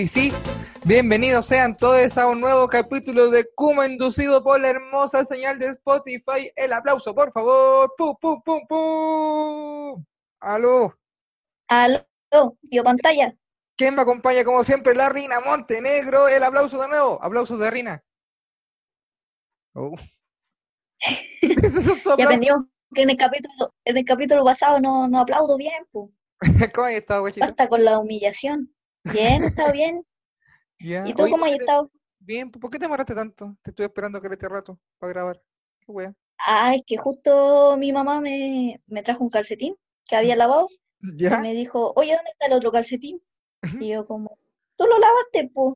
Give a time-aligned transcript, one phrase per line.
[0.00, 0.32] Sí, sí.
[0.86, 5.66] Bienvenidos sean todos a un nuevo capítulo de Kuma inducido por la hermosa señal de
[5.66, 6.50] Spotify.
[6.56, 7.92] El aplauso, por favor.
[7.98, 10.02] ¡Pum, pum, pum, pum!
[10.40, 10.98] ¡Aló!
[11.68, 13.36] Aló, dio pantalla.
[13.76, 14.94] ¿Quién me acompaña como siempre?
[14.94, 16.28] La Rina Montenegro.
[16.28, 17.22] El aplauso de nuevo.
[17.22, 18.02] Aplausos de Rina.
[19.74, 19.94] Oh.
[21.42, 22.22] Ese es otro Y aplauso.
[22.22, 25.84] aprendimos que en el capítulo, en el capítulo pasado no, no aplaudo bien.
[26.74, 27.22] ¿Cómo has estado?
[27.38, 28.74] Basta con la humillación.
[29.04, 30.06] Bien, está bien.
[30.78, 31.06] Ya.
[31.06, 31.90] ¿Y tú Oye, cómo ¿por has estado?
[32.20, 33.56] Bien, ¿por qué te demoraste tanto?
[33.62, 35.42] Te estoy esperando que este rato para grabar.
[35.80, 36.14] Qué wea.
[36.38, 40.68] Ah, es que justo mi mamá me, me trajo un calcetín que había lavado
[41.28, 43.22] y me dijo, oye, ¿dónde está el otro calcetín?
[43.78, 44.38] Y yo como,
[44.76, 45.74] ¿tú lo lavaste, pues?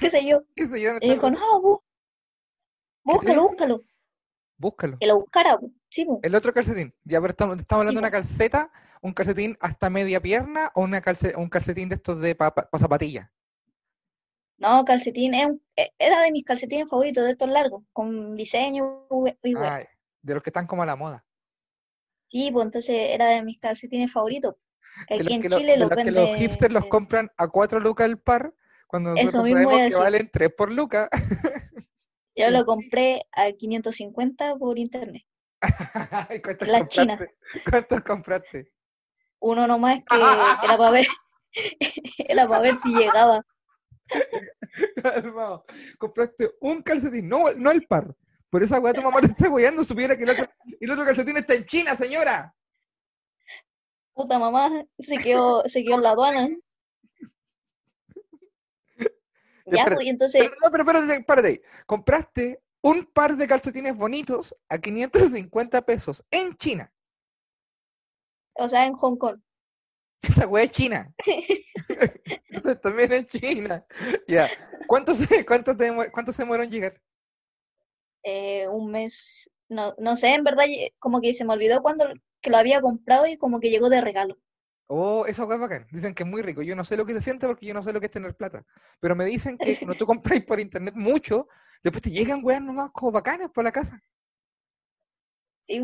[0.00, 0.42] ¿Qué sé yo?
[0.54, 0.90] ¿Qué sé yo?
[0.94, 1.82] ¿Dónde Y dijo, no,
[3.04, 3.80] búscalo, búscalo.
[4.58, 4.98] Búscalo.
[4.98, 5.70] Que lo buscara, po.
[5.94, 6.04] Sí.
[6.22, 6.92] El otro calcetín.
[7.04, 11.00] Ya, pero estamos, estamos hablando de una calceta, un calcetín hasta media pierna o una
[11.00, 13.30] calce- un calcetín de estos de pa, pa- pa zapatilla.
[14.58, 19.06] No, calcetín, es un- e- era de mis calcetines favoritos, de estos largos, con diseño
[19.44, 19.54] y.
[19.56, 19.84] Ah,
[20.20, 21.24] de los que están como a la moda.
[22.26, 24.56] Sí, pues entonces era de mis calcetines favoritos.
[25.08, 27.46] De Aquí los en que, lo- Chile de los que los hipsters los compran a
[27.46, 28.52] 4 lucas el par,
[28.88, 31.08] cuando Eso nosotros mismo sabemos que valen 3 por lucas.
[32.34, 35.22] Yo lo compré a 550 por internet.
[36.44, 37.16] ¿Cuántos La China.
[37.16, 37.36] compraste?
[37.70, 38.72] ¿Cuántos compraste?
[39.40, 41.06] Uno nomás que era para ver,
[42.18, 43.44] era para ver si llegaba.
[45.02, 45.64] Calmado.
[45.98, 48.14] Compraste un calcetín, no, no el par.
[48.50, 50.46] Por esa weá tu mamá te está weando, supiera que el otro,
[50.80, 52.54] el otro calcetín está en China, señora.
[54.12, 56.48] Puta mamá, se quedó, se quedó en la aduana.
[59.66, 61.62] Ya, pues, entonces, Pero, no, pero espérate, espérate ahí.
[61.86, 66.92] Compraste un par de calcetines bonitos a 550 pesos en China.
[68.54, 69.40] o sea, en Hong Kong.
[70.22, 71.14] Esa weá es China.
[72.48, 73.84] Eso también es China.
[74.28, 74.48] Ya.
[74.86, 77.00] ¿Cuánto se, cuánto, te demo- cuánto se demoró en llegar?
[78.22, 80.64] eh, un mes, no, no sé, en verdad,
[80.98, 82.06] como que se me olvidó cuando
[82.40, 84.38] que lo había comprado y como que llegó de regalo.
[84.86, 85.86] Oh, esa weá es bacán.
[85.90, 86.60] Dicen que es muy rico.
[86.62, 88.34] Yo no sé lo que se siente porque yo no sé lo que es tener
[88.36, 88.64] plata.
[89.00, 91.48] Pero me dicen que cuando tú compras por internet mucho,
[91.82, 94.00] después te llegan weas nomás como bacanas para la casa.
[95.62, 95.80] Sí,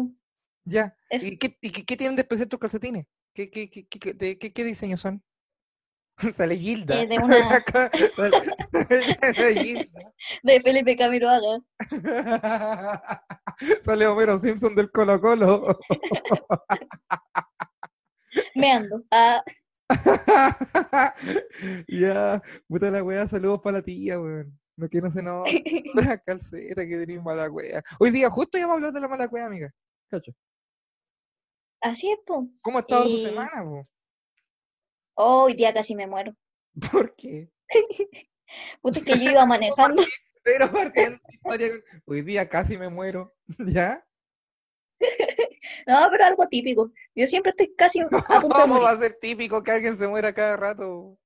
[0.64, 0.94] Ya.
[1.08, 3.06] Es- ¿Y qué, y qué- qué tienen de especial tus calcetines?
[3.34, 5.22] ¿Qué, qué, qué, qué, de qué, qué diseño son?
[6.32, 7.00] Sale Gilda.
[7.00, 7.64] Eh, de una-
[9.54, 10.12] Gilda.
[10.42, 11.62] de Felipe Camiroaga.
[13.82, 15.78] Sale Homero Simpson del Colo Colo.
[18.54, 19.02] Me ando.
[19.10, 19.42] Ah,
[21.88, 24.58] ya, puta la wea, saludos para la tía, weón.
[24.76, 25.46] No que no se nos
[25.94, 27.82] la calceta que tenés mala wea.
[27.98, 29.68] Hoy día justo ya vamos a hablar de la mala wea, amiga.
[30.08, 30.32] Cacho.
[31.82, 32.48] así es, po.
[32.62, 33.88] ¿Cómo ha estado tu Y- semana, po?
[35.14, 36.34] Oh, hoy día casi me muero.
[36.92, 37.50] ¿Por qué?
[38.80, 40.02] Puta, es que yo iba manejando.
[40.42, 40.64] Pero
[41.30, 43.34] historia con- Hoy día casi me muero.
[43.58, 44.06] ¿Ya?
[45.86, 46.92] No, pero algo típico.
[47.14, 48.88] Yo siempre estoy casi a punto de ¿Cómo va morir.
[48.88, 51.18] a ser típico que alguien se muera cada rato?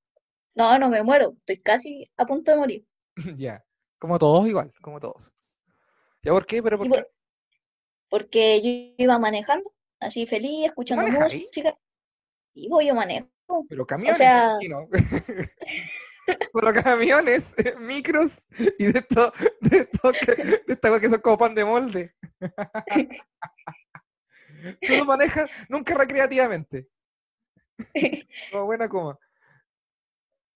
[0.54, 1.32] No, no me muero.
[1.36, 2.86] Estoy casi a punto de morir.
[3.36, 3.64] ya.
[3.98, 5.32] Como todos igual, como todos.
[6.22, 6.62] ¿Ya por qué?
[6.62, 6.98] ¿Pero por Y qué?
[6.98, 7.10] por-
[8.10, 8.62] Porque
[8.96, 11.76] yo iba manejando, así feliz, escuchando música.
[12.54, 13.28] Y voy yo manejo.
[13.68, 14.88] Pero camiones, sea- me imagino.
[16.54, 18.40] Pero camiones, micros
[18.78, 19.30] y de esto,
[19.60, 22.14] de esto que, de esta que son como pan de molde.
[24.86, 26.88] Tú lo manejas nunca recreativamente.
[28.50, 29.18] Como buena coma.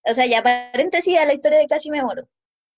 [0.05, 2.29] O sea, ya paréntesis a la historia de casi me muero.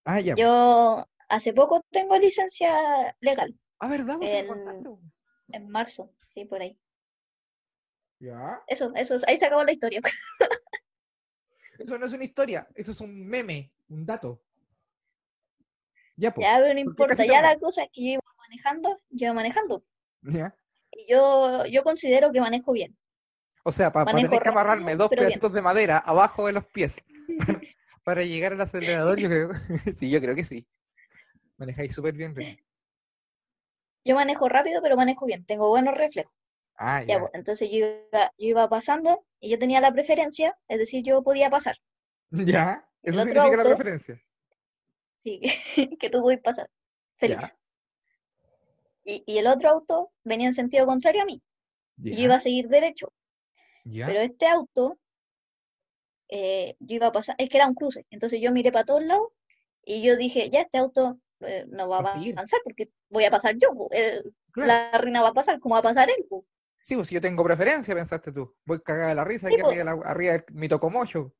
[0.04, 0.34] Ah, ya.
[0.34, 4.18] Yo hace poco tengo licencia legal, Ah, ¿verdad?
[4.18, 4.48] Vos El-
[5.52, 6.78] en marzo, sí, por ahí.
[8.20, 8.60] Ya.
[8.66, 10.00] Eso, eso, ahí se acabó la historia.
[11.78, 14.42] Eso no es una historia, eso es un meme, un dato.
[16.16, 16.46] Ya, pues.
[16.46, 19.24] Ya, pero no ¿Por qué importa, ya la cosa es que yo iba manejando, yo
[19.26, 19.82] iba manejando.
[20.22, 20.54] ¿Ya?
[21.10, 22.96] Yo, yo considero que manejo bien.
[23.64, 25.20] O sea, para tener que amarrarme dos bien.
[25.20, 27.04] pedacitos de madera abajo de los pies
[27.46, 27.60] para,
[28.04, 29.50] para llegar al acelerador, yo creo.
[29.96, 30.66] sí, yo creo que sí.
[31.56, 32.34] Manejáis súper bien.
[34.04, 36.32] Yo manejo rápido, pero manejo bien, tengo buenos reflejos.
[36.76, 37.20] Ah, Ya, ya.
[37.20, 41.22] pues, entonces yo iba, yo iba pasando y yo tenía la preferencia, es decir, yo
[41.22, 41.76] podía pasar.
[42.30, 42.88] ¿Ya?
[43.02, 44.22] Eso significa la auto- preferencia.
[45.22, 45.40] Sí,
[46.00, 46.70] que tú podías pasar.
[47.16, 47.36] Feliz.
[47.40, 47.59] Ya.
[49.10, 51.42] Y, y el otro auto venía en sentido contrario a mí.
[51.98, 52.14] y.
[52.16, 53.12] Yo iba a seguir derecho.
[53.84, 54.06] ya.
[54.06, 54.98] Pero este auto,
[56.28, 58.06] eh, yo iba a pasar, es que era un cruce.
[58.10, 59.28] Entonces yo miré para todos lados
[59.84, 63.56] y yo dije, ya este auto eh, no va a avanzar porque voy a pasar
[63.58, 63.68] yo.
[63.92, 64.22] eh,
[64.52, 64.66] Claro.
[64.68, 66.26] La reina va a pasar, ¿cómo va a pasar él?
[66.82, 68.52] Sí, pues si yo tengo preferencia, pensaste tú.
[68.64, 69.78] Voy cagada de la risa Sí, aquí pues.
[69.78, 71.32] arriba, arriba de mi tocomocho.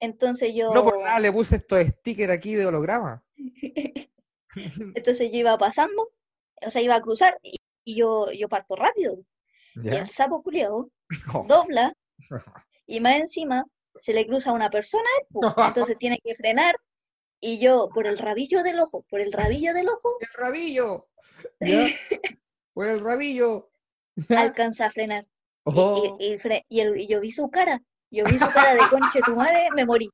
[0.00, 3.24] Entonces yo, No por nada le puse estos stickers aquí de holograma.
[4.94, 6.12] entonces yo iba pasando,
[6.66, 9.18] o sea, iba a cruzar y, y yo, yo parto rápido.
[9.82, 10.88] Y el sapo culiao
[11.34, 11.44] Oh.
[11.48, 11.92] dobla
[12.86, 13.64] y más encima
[14.00, 15.40] se le cruza a una persona, po,
[15.88, 16.76] entonces tiene que frenar
[17.40, 21.08] y yo por el rabillo del ojo, por el rabillo del ojo, ¡El rabillo!
[21.60, 21.86] ¿Ya?
[22.72, 23.70] Por el rabillo.
[24.30, 25.24] alcanza a frenar.
[25.66, 26.16] Y, y- Oh.
[26.20, 27.80] y fre- y el- y yo vi su cara,
[28.10, 30.08] yo vi su cara de conche tu madre, me morí.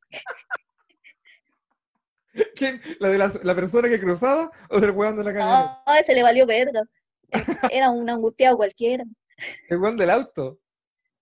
[2.56, 2.80] ¿Quién?
[2.98, 5.82] ¿La de la, la persona que cruzaba o del weón de la camioneta?
[5.86, 6.82] No, ese le valió verga.
[7.72, 9.04] Era un angustiado cualquiera.
[9.68, 10.58] El weón del auto.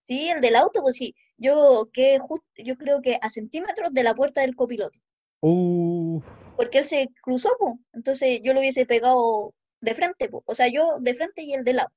[0.06, 1.14] Sí, el del auto, pues sí.
[1.36, 4.98] Yo que justo, yo creo que a centímetros de la puerta del copiloto.
[5.40, 6.20] Uh.
[6.56, 7.74] Porque él se cruzó, pues.
[7.92, 10.42] Entonces yo lo hubiese pegado de frente, pues.
[10.46, 11.90] O sea, yo de frente y él de lado.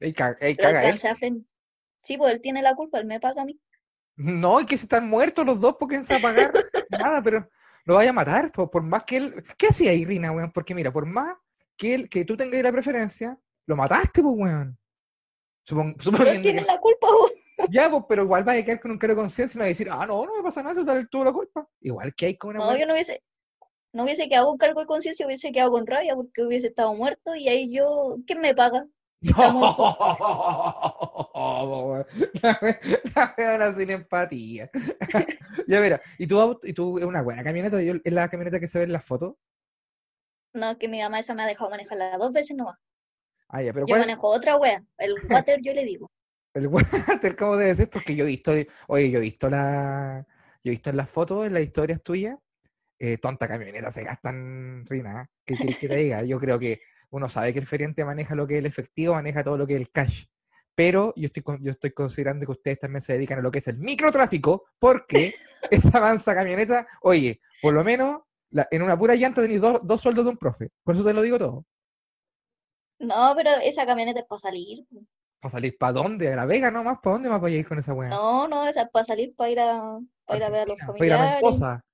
[0.00, 0.98] Ey, ca- ey, caga él.
[2.02, 3.58] Sí, pues él tiene la culpa, él me paga a mí.
[4.14, 6.52] No, y que se están muertos los dos porque se va a pagar
[6.90, 7.50] nada, pero
[7.86, 9.44] lo vaya a matar, por, por más que él.
[9.56, 10.52] ¿Qué hacía ahí, Rina, weón?
[10.52, 11.36] Porque mira, por más
[11.76, 14.78] que él, que tú tengas la preferencia, lo mataste, pues, weón.
[15.68, 17.32] Supon- suponiendo tiene que- la culpa, pues.
[17.70, 19.66] Ya, pues, pero igual va a quedar con un cargo de conciencia y me va
[19.66, 21.66] a decir, ah, no, no me pasa nada, tú tuvo la culpa.
[21.80, 23.22] Igual que hay con una No, yo no hubiese,
[23.92, 27.34] no hubiese quedado con cargo de conciencia, hubiese quedado con rabia porque hubiese estado muerto
[27.34, 28.86] y ahí yo, ¿quién me paga?
[29.22, 29.32] No,
[32.42, 34.70] la la sin empatía.
[35.66, 37.82] ya mira, ¿y auto, y tú es una buena camioneta?
[37.82, 39.34] Yo- ¿Es la camioneta que se ve en las fotos?
[40.52, 42.76] No, que mi mamá esa me ha dejado manejarla dos veces nomás.
[43.48, 46.10] Ah, ya, pero Yo ¿cuál manejo otra wea, el water yo le digo.
[46.54, 47.90] el water cómo debe ser?
[47.90, 48.52] Porque yo he visto,
[48.88, 50.26] oye, yo he visto la,
[50.62, 52.36] yo he visto en las fotos, en las historias tuyas,
[52.98, 55.26] eh, tonta camioneta, se gastan, Rina, ¿eh?
[55.44, 56.22] ¿qué quieres que te diga?
[56.24, 56.80] Yo creo que
[57.16, 59.74] uno sabe que el feriante maneja lo que es el efectivo, maneja todo lo que
[59.74, 60.26] es el cash.
[60.74, 63.68] Pero yo estoy, yo estoy considerando que ustedes también se dedican a lo que es
[63.68, 65.34] el microtráfico, porque
[65.70, 68.20] esa mansa camioneta, oye, por lo menos
[68.50, 70.70] la- en una pura llanta tenéis dos, dos sueldos de un profe.
[70.84, 71.64] Con eso te lo digo todo.
[72.98, 74.86] No, pero esa camioneta es para salir.
[75.40, 76.32] ¿Para salir para dónde?
[76.32, 76.98] ¿A La Vega nomás?
[77.02, 78.10] ¿Para dónde más voy a ir con esa weá?
[78.10, 80.80] No, no, esa es para salir, para ir a, para ir a ver a los
[80.80, 81.60] Argentina, para ir a familiares.
[81.60, 81.84] Mendoza.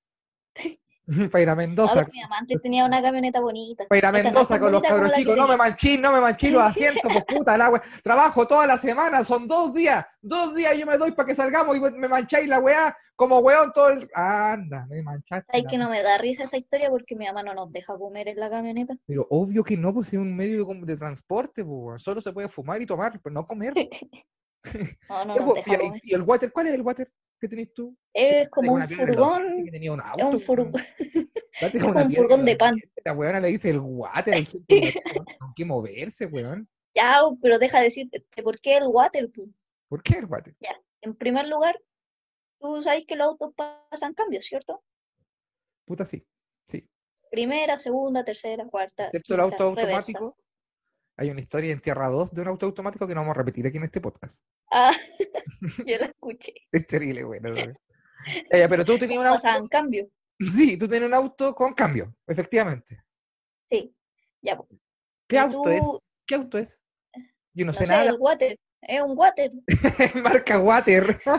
[1.32, 1.94] para ir a No, Mendoza.
[1.94, 3.86] pero mi mamá antes tenía una camioneta bonita.
[3.88, 5.36] Para ir a Mendoza con los cabros chicos.
[5.36, 7.82] No me manchís, no me manchís los asientos, pues puta la weá.
[8.02, 10.04] Trabajo toda la semana, son dos días.
[10.20, 13.72] Dos días yo me doy para que salgamos y me mancháis la weá como weón
[13.72, 14.08] todo el.
[14.14, 15.50] Anda, me manchaste.
[15.52, 18.28] Ay, que no me da risa esa historia porque mi mamá no nos deja comer
[18.28, 18.96] en la camioneta.
[19.06, 22.80] Pero obvio que no, pues es un medio de, transporte, pues solo se puede fumar
[22.80, 23.74] y tomar, pero no comer.
[25.08, 26.00] No, no nos pues, deja comer.
[26.04, 26.52] ¿Y el water?
[26.52, 27.10] ¿Cuál es el water
[27.42, 27.96] que tenés tú?
[28.14, 30.72] Es como un furgón, tenía un es furgón.
[31.60, 32.76] Es como un furgón de pan.
[33.04, 34.46] La weona le dice el water, hay
[35.56, 36.68] que moverse, weón.
[36.94, 39.30] Ya, pero deja de decirte por qué el water.
[39.30, 39.48] po?
[39.88, 40.54] ¿Por qué el water?
[41.02, 41.78] En primer lugar,
[42.60, 44.82] tú sabes que los autos pasan cambios, ¿cierto?
[45.84, 46.24] Puta sí,
[46.68, 46.88] sí.
[47.30, 50.36] Primera, segunda, tercera, cuarta, Excepto el auto automático.
[51.22, 53.64] Hay una historia en Tierra 2 de un auto automático que no vamos a repetir
[53.64, 54.42] aquí en este podcast.
[54.72, 54.90] Ah,
[55.86, 56.52] yo la escuché.
[56.72, 57.54] Es terrible, bueno.
[58.52, 59.40] ya, pero tú tenías un auto.
[59.40, 60.08] Pasaban cambios.
[60.40, 63.04] Sí, tú tenías un auto con cambio, efectivamente.
[63.70, 63.94] Sí,
[64.40, 64.56] ya.
[64.56, 64.66] po.
[65.28, 65.80] ¿Qué auto es?
[66.26, 66.82] ¿Qué auto es?
[67.54, 68.10] Yo no No sé sé, nada.
[68.10, 68.58] el water.
[68.80, 69.52] Es un water.
[70.24, 71.20] Marca Water.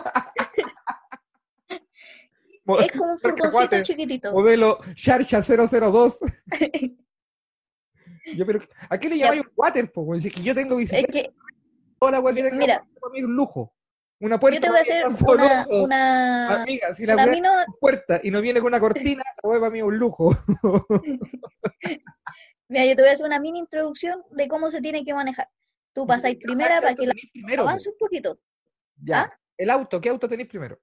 [2.80, 4.32] Es como un furgoncito chiquitito.
[4.32, 6.20] Modelo Sharsha 002.
[8.36, 9.92] Yo, pero, ¿A qué le llamáis un water?
[9.92, 10.16] Po?
[10.16, 11.34] es que yo tengo Es bicicleta, que,
[12.00, 12.88] toda la que ya, tenga mira.
[13.00, 13.74] para mí es un lujo.
[14.20, 17.68] Una puerta Yo te voy a hacer es una, una, Amiga, si la no, es
[17.82, 20.34] puerta y no viene con una cortina, la weá para mí es un lujo.
[22.70, 25.50] mira, yo te voy a hacer una mini introducción de cómo se tiene que manejar.
[25.92, 28.40] Tú pasáis primera ¿sabes qué para que la primero, avance un poquito.
[28.96, 29.24] Ya.
[29.24, 29.40] ¿Ah?
[29.58, 30.80] El auto, ¿qué auto tenéis primero?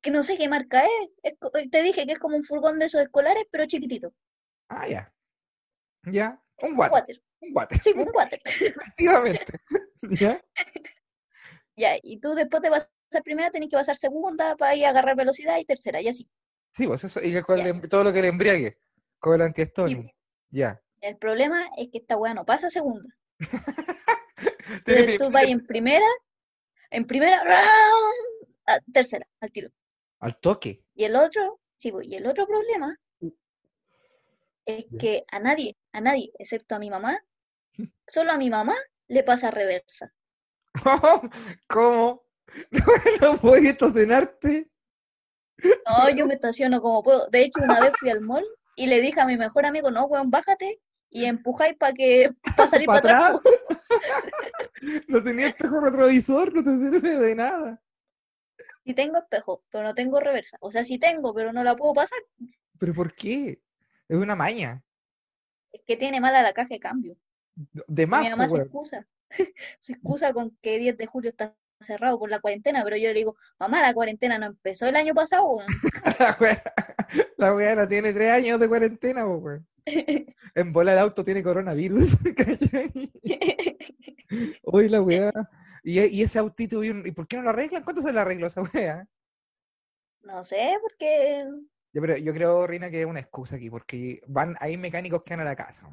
[0.00, 1.10] Que no sé qué marca es.
[1.22, 4.12] es te dije que es como un furgón de esos escolares, pero chiquitito.
[4.68, 5.12] Ah, ya.
[6.04, 6.42] Ya.
[6.62, 6.92] Un water.
[6.92, 7.22] water.
[7.40, 7.78] Un water.
[7.82, 8.40] Sí, un water.
[8.44, 9.52] Efectivamente.
[10.20, 10.44] ¿Ya?
[11.76, 12.90] Ya, y tú después de pasar
[13.24, 16.28] primera tenés que pasar segunda para ir a agarrar velocidad y tercera, y así.
[16.72, 17.20] Sí, pues eso.
[17.22, 18.78] Y con el em- todo lo que le embriague.
[19.18, 20.10] Con el Sí, antiestónico.
[20.50, 20.80] Ya.
[21.00, 23.08] El problema es que esta weá no pasa a segunda.
[24.86, 26.06] Entonces tú vas en primera,
[26.90, 27.68] en primera, ¡ram!
[28.66, 29.68] a tercera, al tiro.
[30.20, 30.84] Al toque.
[30.94, 32.96] Y el otro, sí, pues, y el otro problema
[34.66, 34.98] es Ya.
[34.98, 37.18] que a nadie, a nadie, excepto a mi mamá,
[38.08, 38.76] solo a mi mamá
[39.08, 40.12] le pasa reversa.
[41.68, 42.24] ¿Cómo?
[43.20, 44.68] No, puedes estacionarte.
[45.86, 47.28] No, yo me estaciono como puedo.
[47.28, 48.44] De hecho, una vez fui al mall
[48.74, 50.80] y le dije a mi mejor amigo, no, weón, bájate
[51.10, 53.40] y empujáis para que para salir ¿Para atrás?
[55.08, 57.82] No tenía espejo retrovisor, no te sirve de nada.
[58.84, 60.56] Sí tengo espejo, pero no tengo reversa.
[60.60, 62.18] O sea, sí tengo, pero no la puedo pasar.
[62.78, 63.60] ¿Pero por qué?
[64.08, 64.82] Es una maña.
[65.72, 67.16] Es que tiene mala la caja de cambio.
[67.86, 69.06] De más, mi mamá pues, se excusa.
[69.80, 73.14] Se excusa con que 10 de julio está cerrado por la cuarentena, pero yo le
[73.14, 75.44] digo, mamá, la cuarentena no empezó el año pasado.
[75.44, 75.66] weón".
[77.38, 79.66] La wea no tiene tres años de cuarentena, po, weón.
[80.54, 82.16] En bola el auto tiene coronavirus.
[84.62, 85.32] Uy, la weá.
[85.82, 87.82] Y, y ese autito, ¿y un- ¿y por qué no lo arreglan?
[87.82, 89.06] ¿Cuánto se le arregló esa weá?
[90.22, 91.46] No sé, porque
[91.92, 95.34] Yo, pero yo creo, Rina, que es una excusa aquí, porque van, hay mecánicos que
[95.34, 95.88] van a la casa.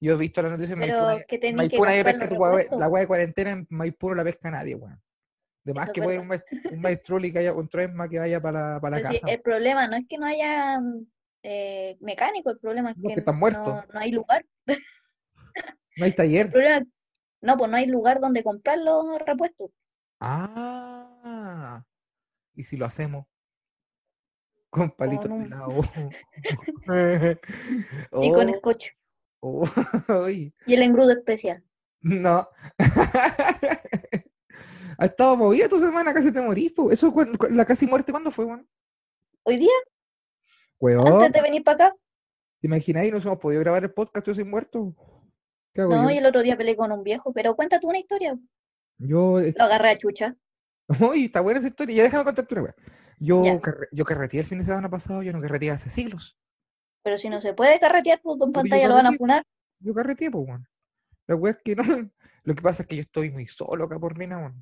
[0.00, 2.34] Yo he visto la noticia en Maipú, que Maipú nadie pesca tu
[2.78, 5.00] la weá de cuarentena, en Maipú no la pesca nadie, weón.
[5.64, 8.18] De más Eso es que puede un, maest- un maestruli que haya, un tresma que
[8.18, 9.26] vaya para la, para la casa.
[9.26, 10.80] el problema no es que no haya
[11.42, 13.66] eh, mecánico, el problema es No, que que están muertos.
[13.74, 14.46] no, no hay lugar.
[14.66, 16.50] No hay El taller.
[16.50, 16.86] problema,
[17.40, 19.70] no, pues no hay lugar donde comprar los repuestos.
[20.20, 21.82] Ah,
[22.54, 23.26] ¿y si lo hacemos?
[24.76, 25.72] Con palitos de helado.
[28.22, 28.88] Y con Oh, scotch.
[29.40, 29.66] oh,
[30.26, 31.64] uy, Y el engrudo especial.
[32.00, 32.48] no.
[34.98, 36.72] Ha estado movida tu semana, casi te morís.
[36.72, 36.90] po.
[36.90, 37.12] Eso,
[37.50, 38.66] la casi muerte, ¿cuándo fue, weón?
[39.44, 39.70] Hoy día,
[40.80, 41.96] Weón, antes de venir para acá,
[42.60, 43.12] ¿te imagináis?
[43.12, 44.94] Nos hemos podido grabar el podcast, yo soy muerto.
[45.74, 46.10] ¿Qué hago no, yo?
[46.10, 48.38] y el otro día peleé con un viejo, pero cuenta tú una historia.
[48.98, 50.34] Yo, eh, Lo agarré a chucha.
[51.00, 51.96] uy, está buena esa historia.
[51.96, 52.74] Ya déjame contarte una weá.
[53.18, 53.42] Yo,
[53.92, 56.38] yo carreteé el fin de semana pasado, yo no carreteé hace siglos.
[57.02, 59.44] Pero si no se puede carretear, pues yo pantalla lo van a funar.
[59.78, 60.66] Yo carreteé, pues, weón.
[61.26, 61.82] La weá es que no.
[62.44, 64.54] Lo que pasa es que yo estoy muy solo acá por Rina.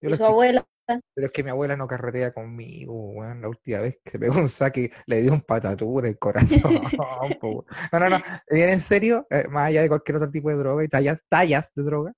[0.00, 0.64] Yo Y su abuela.
[0.86, 3.40] Pero es que mi abuela no carretea conmigo, weón.
[3.40, 6.60] La última vez que se pegó un saque, le dio un patatú en el corazón.
[7.92, 8.18] No, no, no.
[8.50, 11.72] Bien en serio, eh, más allá de cualquier otro tipo de droga y tallas, tallas
[11.74, 12.12] de droga,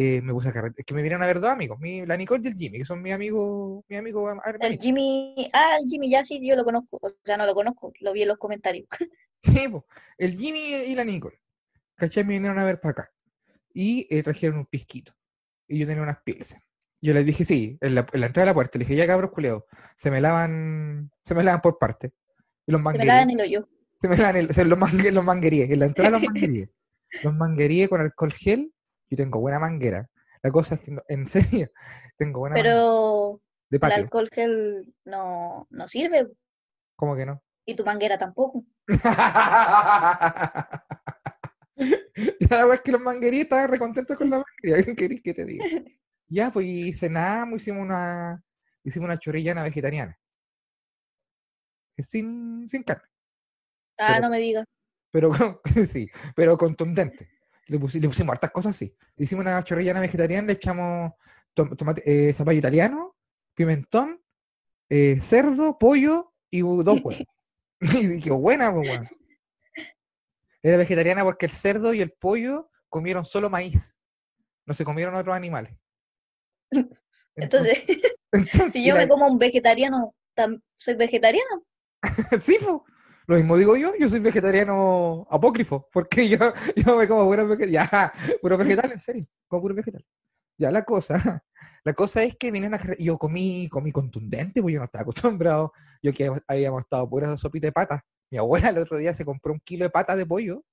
[0.00, 0.78] eh, me puse a carretear.
[0.78, 2.84] Es que me vinieron a ver dos amigos, mi, la Nicole y el Jimmy, que
[2.84, 4.78] son mis amigos, mi amigo El.
[4.78, 5.48] Jimmy.
[5.52, 6.98] Ah, el Jimmy ya sí, yo lo conozco.
[7.02, 8.86] O sea, no lo conozco, lo vi en los comentarios.
[9.40, 9.84] Sí, po,
[10.18, 11.40] el Jimmy y la Nicole.
[11.94, 12.24] ¿Cachai?
[12.24, 13.12] Me vinieron a ver para acá.
[13.72, 15.12] Y eh, trajeron un pisquito.
[15.68, 16.60] Y yo tenía unas pilsen.
[17.00, 19.06] Yo les dije, sí, en la, en la entrada de la puerta, les dije, ya
[19.06, 19.62] cabros culeados,
[19.96, 22.12] se me lavan, se me lavan por parte.
[22.66, 23.68] Y los Se me lavan el hoyo.
[24.00, 25.70] Se me lavan el, se los, mangue- los mangueríes.
[25.70, 26.68] En la entrada los mangueríes.
[27.22, 28.72] Los mangueríes con alcohol gel.
[29.10, 30.08] Yo tengo buena manguera.
[30.42, 31.26] La cosa es que, no- en
[31.66, 31.70] serio,
[32.16, 32.74] tengo buena manguera.
[32.74, 36.28] Pero De el alcohol gel no, no sirve.
[36.96, 37.42] ¿Cómo que no?
[37.66, 38.64] Y tu manguera tampoco.
[42.40, 44.84] Ya la wea es que los mangueríes estaban recontentos con la manguería.
[44.84, 45.64] ¿Qué querés que te diga?
[46.26, 48.42] Ya, pues cenamos, hicimos una,
[48.82, 50.18] hicimos una chorrillana vegetariana.
[51.96, 53.04] Eh, Sin, sin carne.
[53.98, 54.64] Ah, Pero- no me digas.
[55.12, 55.30] Pero
[55.88, 57.28] sí, pero contundente.
[57.68, 58.94] Le, pusi- le pusimos hartas cosas así.
[59.16, 61.12] Hicimos una chorrillana vegetariana, le echamos
[61.54, 63.16] tom- tomate, eh, zapallo italiano,
[63.54, 64.20] pimentón,
[64.88, 67.24] eh, cerdo, pollo y dos huevos.
[68.16, 69.02] Y qué buena, pues.
[70.62, 73.98] Era vegetariana porque el cerdo y el pollo comieron solo maíz.
[74.66, 75.76] No se comieron otros animales.
[77.36, 77.84] Entonces,
[78.32, 80.14] entonces, si yo me como un vegetariano,
[80.76, 81.60] soy vegetariana.
[82.40, 82.84] Sí, po.
[83.28, 86.38] Lo mismo digo yo, yo soy vegetariano apócrifo, porque yo,
[86.74, 90.02] yo me como puro vegetal, ya, puro vegetal, en serio, como puro vegetal.
[90.56, 91.44] Ya la cosa,
[91.84, 95.72] la cosa es que vienen a, yo comí, comí contundente, pues yo no estaba acostumbrado,
[96.02, 98.00] yo que habíamos estado pura sopita de patas.
[98.30, 100.64] Mi abuela el otro día se compró un kilo de patas de pollo,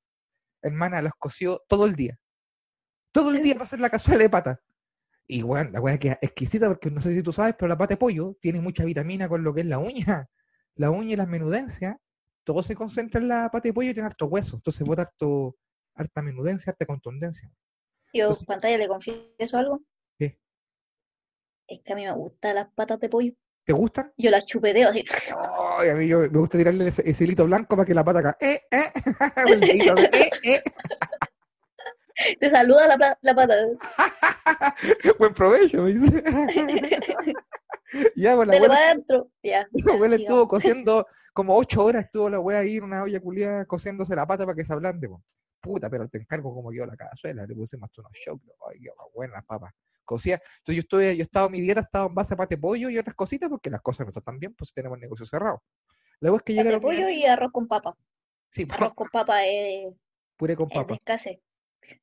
[0.61, 2.17] hermana, las coció todo el día.
[3.11, 4.59] Todo el día para hacer la cazuela de patas.
[5.27, 7.95] Y bueno, la weá queda exquisita porque no sé si tú sabes, pero la pata
[7.95, 10.29] de pollo tiene mucha vitamina con lo que es la uña.
[10.75, 11.95] La uña y las menudencias,
[12.45, 14.55] todo se concentra en la pata de pollo y tiene harto hueso.
[14.55, 15.57] Entonces bota harto,
[15.95, 17.49] harta menudencia, harta contundencia.
[18.13, 19.81] Yo, Entonces- pantalla, le confieso algo.
[20.17, 20.39] ¿Qué?
[21.67, 23.33] Es que a mí me gustan las patas de pollo.
[23.65, 24.13] ¿Te gustan?
[24.15, 25.03] Yo las chupeteo así.
[25.79, 28.19] Ay, a mí yo, me gusta tirarle ese, ese hilito blanco para que la pata
[28.19, 28.37] acá.
[28.39, 28.91] Eh, eh.
[30.13, 30.63] Eh, eh.
[32.39, 33.55] Te saluda la, la pata.
[35.19, 36.23] Buen provecho, me dice.
[38.15, 39.29] ya, la Dale abuela, para adentro.
[39.43, 39.67] Ya.
[39.73, 43.65] la abuela estuvo cociendo como ocho horas, estuvo la wea ahí en una olla culiada
[43.65, 45.09] cociéndose la pata para que se ablande.
[45.09, 45.21] po.
[45.59, 48.89] Puta, pero te encargo como quedó la cazuela, le puse más unos shock, ay, qué
[49.13, 49.73] buenas papas.
[50.05, 52.97] Cocía, entonces yo estuve, yo estaba, mi dieta estaba en base a pate pollo y
[52.97, 55.61] otras cositas, porque las cosas no están tan bien, pues tenemos el negocio cerrado.
[56.21, 57.97] Luego es que mis pollo y arroz con papa.
[58.49, 59.93] Sí, Arroz con papa es,
[60.37, 60.97] puré con papa.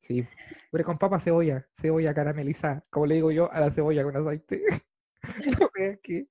[0.02, 0.28] Sí,
[0.70, 4.62] puré con papa, cebolla, cebolla caramelizada, como le digo yo a la cebolla con aceite.
[5.74, 6.26] Wea es que,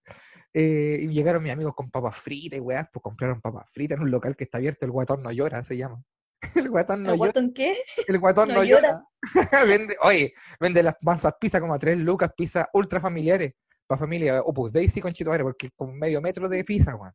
[0.53, 4.03] eh, y llegaron mis amigos con papas fritas y weas, pues compraron papas fritas en
[4.03, 6.03] un local que está abierto, el guatón no llora, se llama.
[6.55, 7.77] El guatón no ¿El llora, guatón qué?
[8.07, 9.05] el guatón no, no llora.
[9.67, 13.53] vende, oye, vende las manzas pizza como a tres lucas, pizza ultra familiares,
[13.85, 17.13] para familia Opus Daisy con Chituare, porque como medio metro de pizza, weón.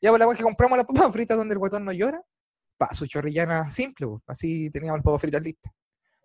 [0.00, 2.22] Ya, pues la wea que compramos las papas fritas donde el guatón no llora,
[2.76, 5.72] pa, su chorrillana simple, pues, así teníamos las papas fritas listas.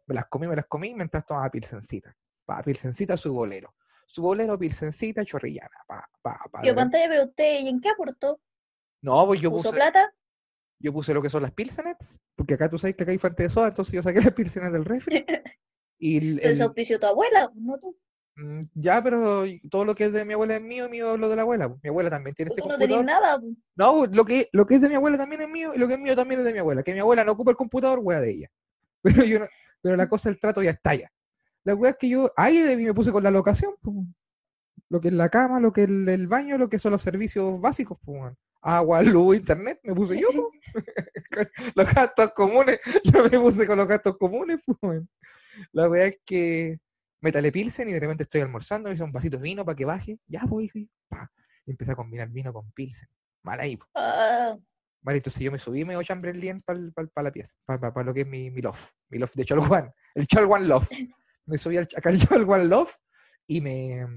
[0.07, 2.13] Me las comí, me las comí mientras tomaba pilsencita.
[2.45, 3.73] Pa, pilsencita, su bolero.
[4.13, 5.69] Su bolero, pilsencita, chorrillana.
[5.87, 6.61] Pa, pa, pa.
[6.63, 8.41] Yo pantalla, pero usted, ¿y en qué aportó?
[9.01, 10.13] No, pues yo ¿Puso puse, plata?
[10.79, 13.43] yo puse lo que son las pilsenets, porque acá tú sabes que acá hay fuente
[13.43, 15.25] de soda, entonces yo saqué las pilsenets del refri.
[16.03, 17.95] Y el- Entonces el- auspició tu abuela, no tú.
[18.35, 21.29] mm, ya, pero todo lo que es de mi abuela es mío mío es lo
[21.29, 21.69] de la abuela.
[21.83, 23.39] Mi abuela también tiene Tú este no tenés nada.
[23.39, 23.47] po.
[23.75, 25.93] No, lo que, lo que es de mi abuela también es mío y lo que
[25.93, 26.81] es mío también es de mi abuela.
[26.83, 28.51] Que mi abuela no ocupa el computador, wea de ella.
[29.03, 29.45] Pero yo no-
[29.83, 31.11] pero la cosa, el trato ya está ya.
[31.63, 34.05] La wea es que yo, ahí de mí me puse con la locación, po.
[34.89, 37.01] lo que es la cama, lo que es el, el baño, lo que son los
[37.01, 38.35] servicios básicos, weón.
[38.61, 40.51] agua, luz, internet, me puse yo, po.
[41.75, 45.09] Los gastos comunes, yo me puse con los gastos comunes, weón.
[45.71, 46.79] La wea es que
[47.21, 49.75] me talé pilsen y de repente estoy almorzando, me hice un vasito de vino para
[49.75, 51.31] que baje, ya voy, sí, pa.
[51.65, 53.07] Y empecé a combinar vino con pilsen.
[53.43, 53.85] Mal ahí, po.
[53.95, 54.57] Ah,
[55.03, 56.79] Vale, entonces yo me subí medio Chamberlain para
[57.23, 60.67] la pieza, para lo que es mi, mi loft, mi loft de Cholwan, el Cholwan
[60.67, 60.91] Loft.
[61.51, 62.97] Me subí al, acá al Cholwan Loft
[63.47, 64.07] y me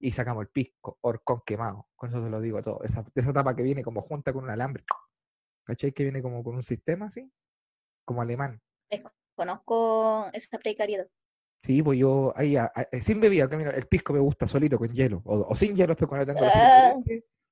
[0.00, 2.82] y sacamos el pisco, horcón quemado, con eso te lo digo todo.
[2.84, 4.84] Esa, esa tapa que viene como junta con un alambre,
[5.64, 5.90] ¿cachai?
[5.92, 7.28] Que viene como con un sistema así,
[8.04, 8.60] como alemán.
[9.34, 11.08] conozco esa precariedad.
[11.60, 14.46] Sí, pues yo ahí a- a- eh, sin bebida, que mira, el pisco me gusta
[14.46, 16.94] solito con hielo, o, o sin hielo, después cuando tengo Ah.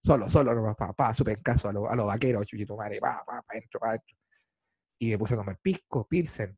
[0.03, 3.01] solo, solo, nomás, pa, pa, súper en caso a los a los vaqueros, chuchito madre,
[3.01, 3.97] pa, pa, pa, adentro, pa.
[5.01, 6.57] Y me puse a tomar pisco, pilsen,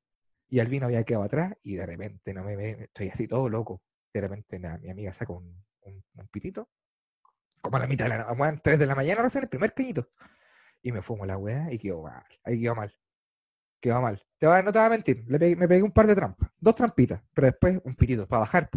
[0.48, 3.48] y el vino había quedado atrás, y de repente no me ve, estoy así todo
[3.48, 3.82] loco.
[4.12, 6.68] De repente na- mi amiga saca un, un, un pitito,
[7.60, 10.08] como a la mitad de la noche, 3 de la mañana recién, el primer cañito.
[10.82, 12.94] Y me fumo la weá y quedó mal, ahí quedó mal.
[13.80, 14.22] Quedó mal.
[14.38, 16.50] Te va, no te voy a mentir, le pegué- me pegué un par de trampas,
[16.58, 18.70] dos trampitas, pero después un pitito para bajar.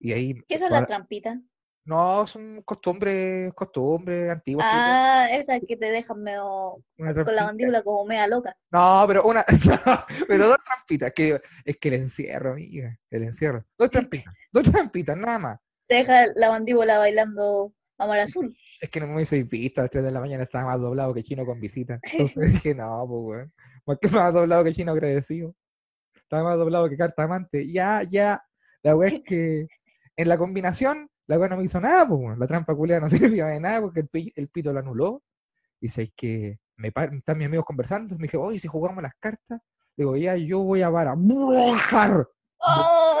[0.00, 0.34] Y ahí.
[0.48, 1.38] ¿Qué son las trampitas?
[1.84, 4.66] No, son costumbres, costumbres antiguas.
[4.68, 8.56] Ah, esas que te dejan medio una con la mandíbula como media loca.
[8.70, 9.44] No, pero una,
[10.28, 13.62] pero dos trampitas, que es que el encierro, amiga, el encierro.
[13.76, 15.58] Dos trampitas, dos trampitas, nada más.
[15.86, 18.56] Te deja la mandíbula bailando amor azul.
[18.80, 21.14] Es que no me hubiese visto, a las 3 de la mañana estaba más doblado
[21.14, 22.00] que chino con visita.
[22.02, 23.52] Entonces dije, no, pues weón,
[23.86, 25.54] más que más doblado que chino agradecido.
[26.14, 27.70] Estaba más doblado que carta amante.
[27.70, 28.42] Ya, ya.
[28.82, 29.66] La weá es que
[30.16, 32.38] en la combinación, la weá no me hizo nada, pues.
[32.38, 35.22] La trampa culiada no sirvió de nada porque el, el pito lo anuló.
[35.80, 39.60] Y sabéis que me están mis amigos conversando, me dije, oye, si jugamos las cartas,
[39.96, 40.90] digo, ya yo voy a.
[40.90, 42.26] ¡Oh!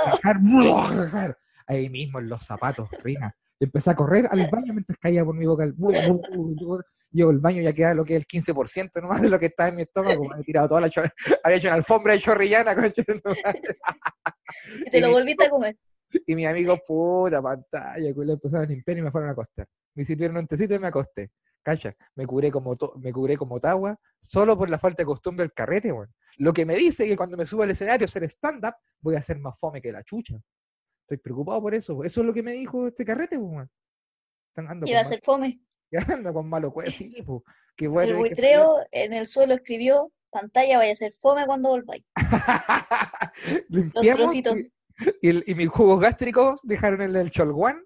[0.06, 1.38] bajar, ¡bujar!
[1.66, 3.34] ahí mismo en los zapatos, Rina.
[3.60, 5.64] Empecé a correr al baño mientras caía por mi boca.
[5.64, 5.74] el
[7.10, 9.68] Yo el baño ya queda lo que es el 15% nomás de lo que está
[9.68, 10.30] en mi estómago.
[10.32, 11.02] Había tirado toda la cho-
[11.42, 13.02] había hecho una alfombra de chorrillana, concha.
[14.86, 15.76] Y te lo volviste a comer.
[16.26, 19.66] Y mis amigos, puta pantalla, culo, empezaron a limpiar y me fueron a acostar.
[19.94, 21.30] Me sirvieron un tecito y me acosté.
[21.62, 25.44] Cacha, me curé como to- me curé como tagua, solo por la falta de costumbre
[25.44, 26.12] del carrete, weón.
[26.36, 29.22] Lo que me dice que cuando me suba al escenario a hacer stand-up, voy a
[29.22, 30.36] ser más fome que la chucha.
[31.02, 32.02] Estoy preocupado por eso.
[32.04, 33.70] Eso es lo que me dijo este carrete, pues, weón.
[34.48, 35.60] Están ando Iba a ser fome.
[36.12, 37.42] ando con malo cuello, sí, pues.
[37.76, 42.04] Que El que buitreo en el suelo escribió, pantalla vaya a ser fome cuando volváis.
[43.68, 44.56] Limpiamos trocitos.
[45.22, 47.84] Y, el- y mis jugos gástricos dejaron en el cholguán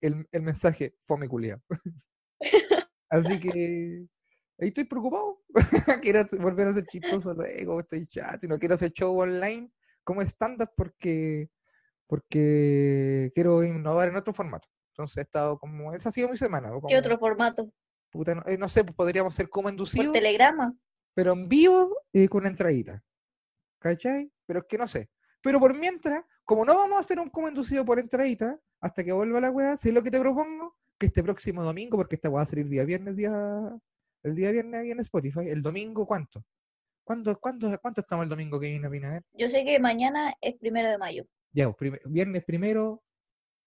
[0.00, 1.60] el, el mensaje fome culiao.
[3.10, 4.06] Así que
[4.60, 5.40] ahí estoy preocupado.
[6.02, 9.70] quiero volver a ser chistoso luego, estoy chato y no quiero hacer show online
[10.04, 11.48] como estándar porque
[12.06, 14.68] porque quiero innovar en otro formato.
[14.92, 16.68] Entonces he estado como, esa ha sido mi semana.
[16.68, 17.70] ¿Qué como, otro formato?
[18.10, 20.74] puta, no, eh, no sé, pues podríamos ser como ¿Por inducido, telegrama?
[21.14, 23.02] pero en vivo y con entradita.
[23.78, 24.32] ¿Cachai?
[24.46, 25.10] Pero es que no sé.
[25.40, 29.12] Pero por mientras, como no vamos a hacer un como inducido por entradita, hasta que
[29.12, 32.28] vuelva la weá, si es lo que te propongo, que este próximo domingo, porque esta
[32.28, 33.78] va a salir día viernes, día,
[34.22, 36.44] el día viernes ahí en Spotify, el domingo, ¿cuánto?
[37.04, 39.08] ¿Cuánto, cuánto, cuánto estamos el domingo que viene, Pina?
[39.08, 39.24] A ver.
[39.32, 41.24] Yo sé que mañana es primero de mayo.
[41.52, 43.02] Ya, pues, viernes primero,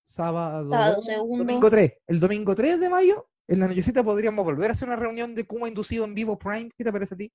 [0.05, 1.43] sábado, Sábado segundo.
[1.43, 1.93] domingo 3.
[2.07, 5.45] El domingo 3 de mayo, en la nochecita podríamos volver a hacer una reunión de
[5.45, 6.69] Kuma inducido en vivo Prime.
[6.77, 7.31] ¿Qué te parece a ti?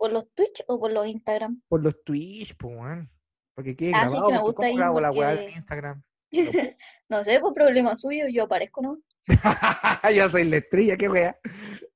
[0.00, 1.60] ¿Por los Twitch o por los Instagram?
[1.68, 3.10] Por los Twitch, pues, weón.
[3.54, 5.50] Porque quede Ah, sí, grabado, que me porque gusta ¿cómo ahí grabo la weá porque-
[5.50, 6.02] Instagram?
[7.10, 8.98] No sé, por problema suyo, yo aparezco, ¿no?
[10.14, 11.38] ya soy la estrella, qué weá.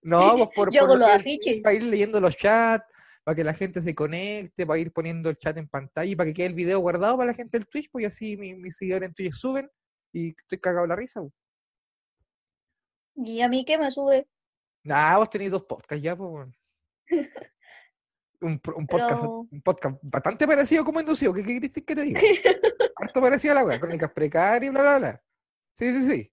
[0.03, 1.63] No, pues por, Yo por lo los afiches.
[1.63, 2.85] Para ir leyendo los chats,
[3.25, 6.27] para que la gente se conecte, para ir poniendo el chat en pantalla y para
[6.29, 8.77] que quede el video guardado para la gente del Twitch, pues y así mi- mis
[8.77, 9.71] seguidores en Twitch suben
[10.13, 11.21] y estoy cagado de la risa.
[11.23, 11.33] pues.
[13.17, 14.29] ¿Y a mí qué me sube?
[14.83, 16.51] Nah, vos tenéis dos podcasts ya, pues.
[18.45, 21.33] Un, un podcast, Pero- un podcast bastante parecido como inducido.
[21.33, 22.21] ¿Qué, querés que te diga?
[22.97, 25.23] Harto parecido a la weá, crónicas precarias bla, bla, bla.
[25.75, 26.33] Sí, sí, sí.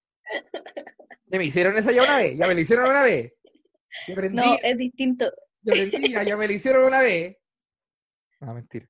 [1.28, 3.34] Ya me hicieron esa ya una vez, ya me la hicieron una vez.
[4.08, 5.32] Yo aprendí, No, es distinto.
[5.62, 7.38] yo aprendí, ya, me la hicieron una vez.
[8.40, 8.88] No, mentira.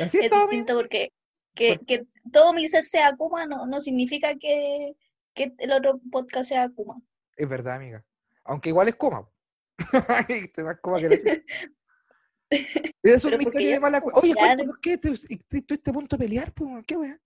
[0.00, 1.12] Así es Es todo, mi- distinto porque
[1.54, 4.94] que, que todo mi ser sea Kuma no, no significa que,
[5.34, 7.00] que el otro podcast sea Kuma.
[7.36, 8.04] Es verdad, amiga.
[8.44, 9.28] Aunque igual es coma.
[10.54, 11.44] Te vas coma que.
[13.02, 16.52] Es un misterio de mala Oye, ¿por qué te- te- estuviste a punto de pelear?
[16.86, 17.20] ¿Qué weá?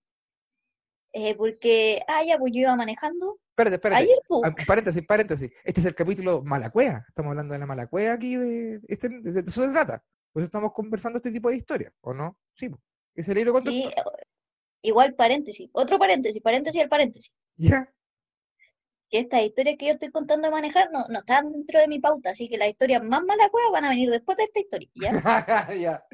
[1.13, 4.03] Eh, porque, ah, ya, pues yo iba manejando Espérate, espérate.
[4.03, 4.17] ayer.
[4.43, 5.51] Ah, paréntesis, paréntesis.
[5.63, 7.03] Este es el capítulo Malacuea.
[7.07, 8.35] Estamos hablando de la Malacuea aquí.
[8.37, 10.03] De, este, de, eso se trata.
[10.31, 12.37] Pues estamos conversando este tipo de historias, ¿o no?
[12.55, 12.69] Sí,
[13.13, 13.83] es el hilo Sí,
[14.81, 17.31] igual paréntesis, otro paréntesis, paréntesis al paréntesis.
[17.57, 17.91] Ya.
[19.11, 21.99] Que estas historias que yo estoy contando de manejar no, no están dentro de mi
[21.99, 25.11] pauta, así que las historias más malas van a venir después de esta historia, ¿ya?
[25.75, 26.05] ya.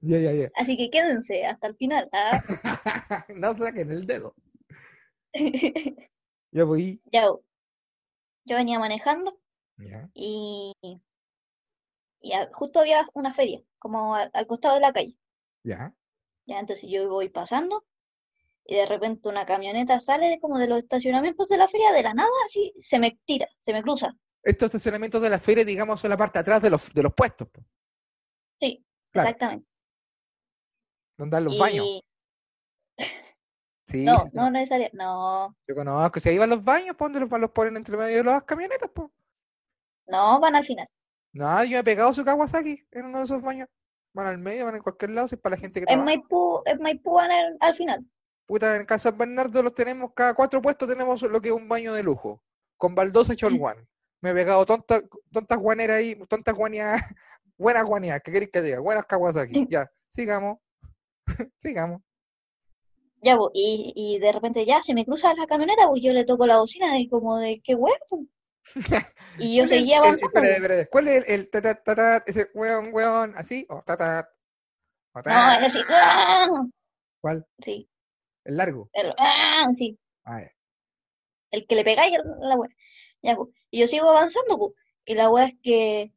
[0.00, 0.50] Ya, ya, ya.
[0.56, 2.08] Así que quédense hasta el final.
[2.12, 2.32] ¿ah?
[3.34, 4.34] no saquen el dedo.
[6.54, 7.00] Ya voy.
[7.10, 7.24] Ya,
[8.44, 9.38] yo venía manejando
[9.78, 10.10] Ya.
[10.12, 10.74] y,
[12.20, 15.16] y a- justo había una feria, como al, al costado de la calle.
[15.64, 15.94] Ya.
[16.46, 17.84] Ya, entonces yo voy pasando
[18.64, 22.02] y de repente una camioneta sale de como de los estacionamientos de la feria, de
[22.02, 24.14] la nada, así, se me tira, se me cruza.
[24.42, 27.12] Estos estacionamientos de la feria, digamos, son la parte de atrás de los, de los
[27.14, 27.48] puestos,
[28.60, 29.28] Sí, Claro.
[29.28, 29.66] exactamente.
[31.18, 31.86] donde dan los baños.
[33.88, 36.18] Sí, no, no necesariamente, no, yo conozco.
[36.18, 38.88] Si ahí van los baños, ¿por dónde los, los ponen entre medio de las camionetas?
[38.90, 39.12] Po?
[40.06, 40.88] no, van al final.
[41.34, 43.68] No, yo me he pegado su Kawasaki en uno de esos baños.
[44.14, 46.04] Van al medio, van en cualquier lado, si es para la gente que En trabaja.
[46.04, 48.06] Maipú, en Maipú van al, al final.
[48.46, 51.68] Puta, en Casa San Bernardo los tenemos, cada cuatro puestos tenemos lo que es un
[51.68, 52.42] baño de lujo.
[52.76, 53.86] Con baldosa guan.
[54.20, 57.00] Me he pegado tontas, tontas guaneras ahí, tontas guaneadas,
[57.56, 58.80] buenas guaneadas, ¿qué queréis que diga?
[58.80, 59.66] Buenas Kawasaki.
[59.68, 60.58] Ya, sigamos.
[61.58, 62.02] sigamos.
[63.24, 66.24] Ya, bo, y, y de repente ya se me cruza la camioneta, pues yo le
[66.24, 68.26] toco la bocina y como de qué huevo.
[69.38, 70.40] Y yo ¿Cuál es el- seguía avanzando.
[70.90, 73.64] ¿Cuál es el, el tatat, tatat, ese weón, weón, así?
[73.68, 74.26] ¿O tatat?
[75.14, 75.62] ¿O No, tatat?
[75.62, 75.84] es así.
[75.90, 76.48] ¡ah!
[77.20, 77.46] ¿Cuál?
[77.64, 77.88] Sí,
[78.44, 78.90] El largo.
[78.92, 79.68] el, ¡ah!
[79.72, 80.50] sí, Ah, ya.
[81.50, 82.70] el que le pegáis a la wea.
[83.22, 83.50] Ya, pues.
[83.70, 84.72] Y yo sigo avanzando, pues.
[85.04, 86.12] Y la wea es que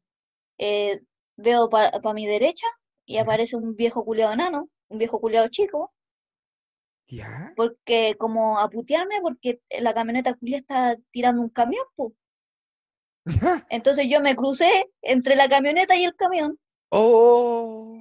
[0.58, 1.00] eh,
[1.36, 2.66] veo para mi derecha
[3.06, 5.92] y aparece un viejo culiado enano, un viejo culiado chico,
[7.08, 7.52] ¿Ya?
[7.56, 12.12] porque como a putearme porque la camioneta culia está tirando un camión, pues.
[13.70, 16.58] Entonces yo me crucé entre la camioneta y el camión
[16.90, 18.00] ¡Oh!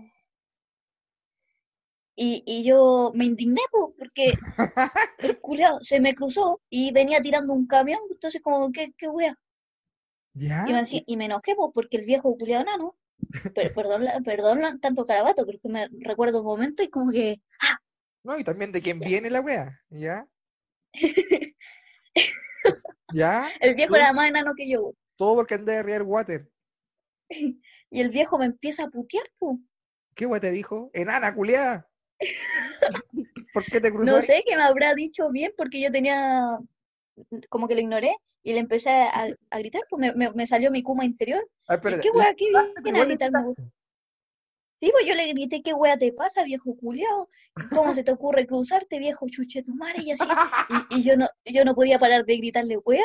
[2.15, 4.41] Y, y yo me indigné, po, porque
[5.21, 9.37] el culiao se me cruzó y venía tirando un camión, entonces como, ¿qué, qué wea?
[10.33, 10.65] ¿Ya?
[10.67, 12.95] Y me, decía- y me enojé, po, porque el viejo culiao enano,
[13.53, 17.41] per- perdón, perdón tanto carabato, pero es que me recuerdo un momento y como que,
[18.23, 19.79] No, y también de quién viene la wea.
[19.89, 20.27] ¿Ya?
[23.13, 23.47] ¿Ya?
[23.59, 23.95] el viejo ¿Tú?
[23.95, 26.49] era más enano que yo, Todo porque anda de Real Water.
[27.91, 29.59] y el viejo me empieza a putear, po.
[30.15, 30.89] ¿Qué wea te dijo?
[30.93, 31.89] ¡Enana, culiada!
[33.53, 34.11] ¿Por qué te cruzó?
[34.11, 36.57] No sé qué me habrá dicho bien porque yo tenía,
[37.49, 40.71] como que lo ignoré y le empecé a, a gritar, pues me, me- me salió
[40.71, 41.47] mi kuma interior.
[41.69, 42.45] ¿Y espérate, qué ¿le wea, qué
[42.83, 43.39] viene a gritarme?
[44.77, 47.29] Sí, pues yo le grité, ¿qué wea te pasa, viejo culiao?
[47.73, 50.03] ¿Cómo se te ocurre cruzarte, viejo chuche tu madre?
[50.03, 50.25] Y así,
[50.91, 53.01] y, y yo no, yo no podía parar de gritarle, wea.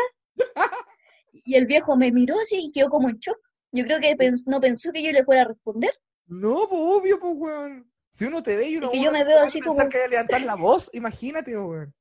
[1.33, 3.39] Y el viejo me miró así y quedó como en shock.
[3.73, 5.93] Yo creo que pens- no pensó que yo le fuera a responder.
[6.27, 7.90] No, pues obvio, pues weón.
[8.11, 10.57] Si uno te ve y uno, que yo me veo así como- que levantar la
[10.57, 11.95] voz, imagínate, weón.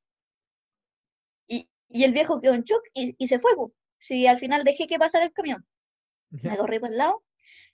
[1.47, 3.73] Y, y el viejo quedó en shock y, y se fue, po.
[3.99, 5.65] Sí, al final dejé que pasara el camión.
[6.29, 7.23] Me corrí por el lado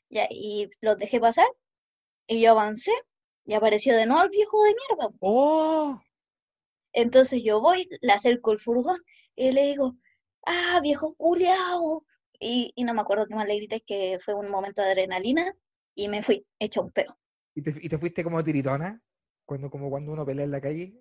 [0.10, 1.48] ya, y los dejé pasar.
[2.28, 2.92] Y yo avancé
[3.46, 5.16] y apareció de nuevo el viejo de mierda.
[5.20, 6.00] ¡Oh!
[6.94, 9.02] Entonces yo voy, le acerco el furgón
[9.36, 9.96] y le digo,
[10.46, 12.06] ah, viejo culiao.
[12.40, 15.54] Y, y no me acuerdo qué más le grité, que fue un momento de adrenalina
[15.94, 17.18] y me fui, hecho un peo.
[17.56, 19.02] ¿Y te, y te fuiste como tiritona?
[19.46, 20.94] Cuando, como cuando uno pelea en la calle.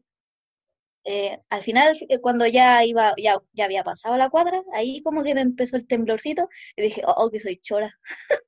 [1.06, 5.22] Eh, al final, eh, cuando ya iba, ya, ya había pasado la cuadra, ahí como
[5.22, 7.92] que me empezó el temblorcito y dije, oh, oh, que soy chora.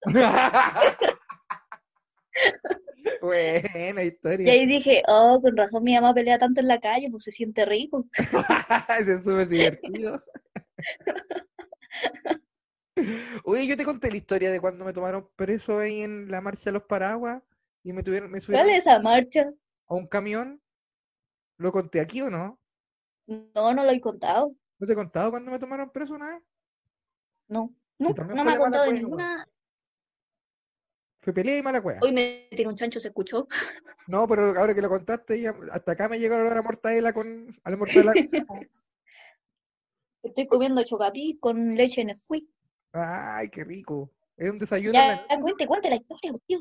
[3.21, 4.53] Buena Y historia.
[4.53, 7.65] ahí dije, oh, con razón mi mamá pelea tanto en la calle, pues se siente
[7.65, 8.07] rico.
[9.01, 10.23] Eso es súper divertido.
[13.45, 16.65] Oye, yo te conté la historia de cuando me tomaron preso ahí en la marcha
[16.67, 17.43] de los paraguas
[17.87, 19.49] y me tuvieron, me ¿Cuál subieron es esa marcha?
[19.87, 20.61] a un camión.
[21.57, 22.59] ¿Lo conté aquí o no?
[23.29, 24.55] No, no lo he contado.
[24.81, 26.43] ¿No te he contado cuando me tomaron preso una vez?
[27.49, 29.49] No, no, no me ha contado de ninguna.
[31.21, 32.01] Fue pelea y mala cueva.
[32.03, 33.47] Hoy me tiró un chancho, ¿se escuchó?
[34.09, 37.49] No, pero ahora que lo contaste, ya- hasta acá me llegó a mortadela con.
[37.65, 38.15] A la mortadela.
[40.23, 42.17] Estoy comiendo chocapic con leche en el
[42.93, 44.11] Ay, qué rico.
[44.37, 46.59] Es un desayuno la Ya, cuente, cuente la historia, tío.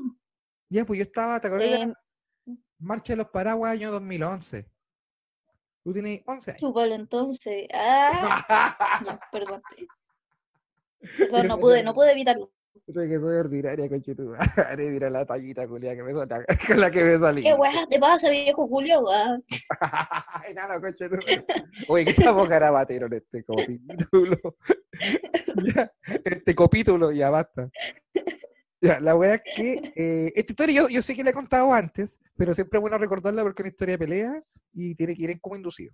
[0.69, 4.67] Ya, pues yo estaba, ¿te acuerdas la Eh, Marcha de los Paraguas año 2011?
[5.83, 6.59] Tú tienes 11 años.
[6.59, 7.67] chúpalo entonces.
[7.73, 9.61] Ah, ya, perdón.
[11.17, 12.51] Perdón, no pude, no pude evitarlo.
[12.85, 14.89] Puta que soy ordinaria, coche tu madre.
[14.91, 17.41] Mira la tallita culia que me sal- con la que me salí.
[17.41, 19.05] ¿Qué weá te pasa, viejo Julio?
[19.79, 21.45] Ay, nada, coche tu madre.
[21.87, 24.37] Oye, que estamos garabatero en este capítulo.
[25.73, 25.91] ya,
[26.25, 27.69] este capítulo, ya basta.
[28.81, 31.73] Ya, la wea es que eh, esta historia yo, yo sé que la he contado
[31.73, 35.23] antes, pero siempre es bueno recordarla porque es una historia de pelea y tiene que
[35.23, 35.93] ir en como inducido.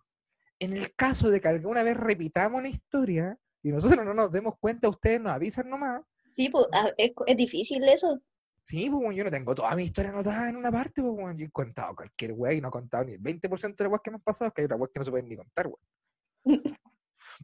[0.60, 4.54] En el caso de que alguna vez repitamos una historia y nosotros no nos demos
[4.60, 6.02] cuenta, ustedes nos avisan nomás.
[6.36, 8.20] sí, pues, ah, es, es difícil eso.
[8.64, 11.52] Sí, pues yo no tengo toda mi historia anotada en una parte, pues yo he
[11.52, 14.16] contado cualquier wea y no he contado ni el 20% de las weas que me
[14.16, 15.80] han pasado, es que hay otras weas que no se pueden ni contar, weón.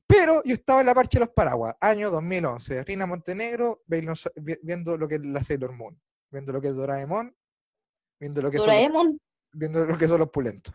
[0.05, 4.59] Pero yo estaba en la Parche de los Paraguas, año 2011, Rina Montenegro, viendo vi-
[4.61, 7.35] viendo lo que es la Sailor Moon, viendo lo que es Doraemon,
[8.19, 9.19] viendo lo que, son, los- Doraemon,
[9.53, 10.73] viendo lo que son los pulentos.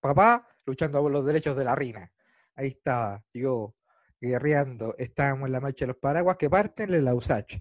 [0.00, 2.12] Papá luchando por los derechos de la Rina.
[2.56, 3.74] Ahí estaba, yo
[4.20, 7.56] guerreando, estábamos en la marcha de los Paraguas que parten en la USACH.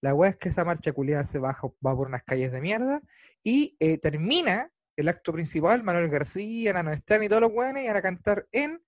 [0.00, 3.00] La weá es que esa marcha culiada se baja, va por unas calles de mierda
[3.42, 7.96] y eh, termina el acto principal, Manuel García, Nano Están y todos los weones iban
[7.96, 8.80] a cantar en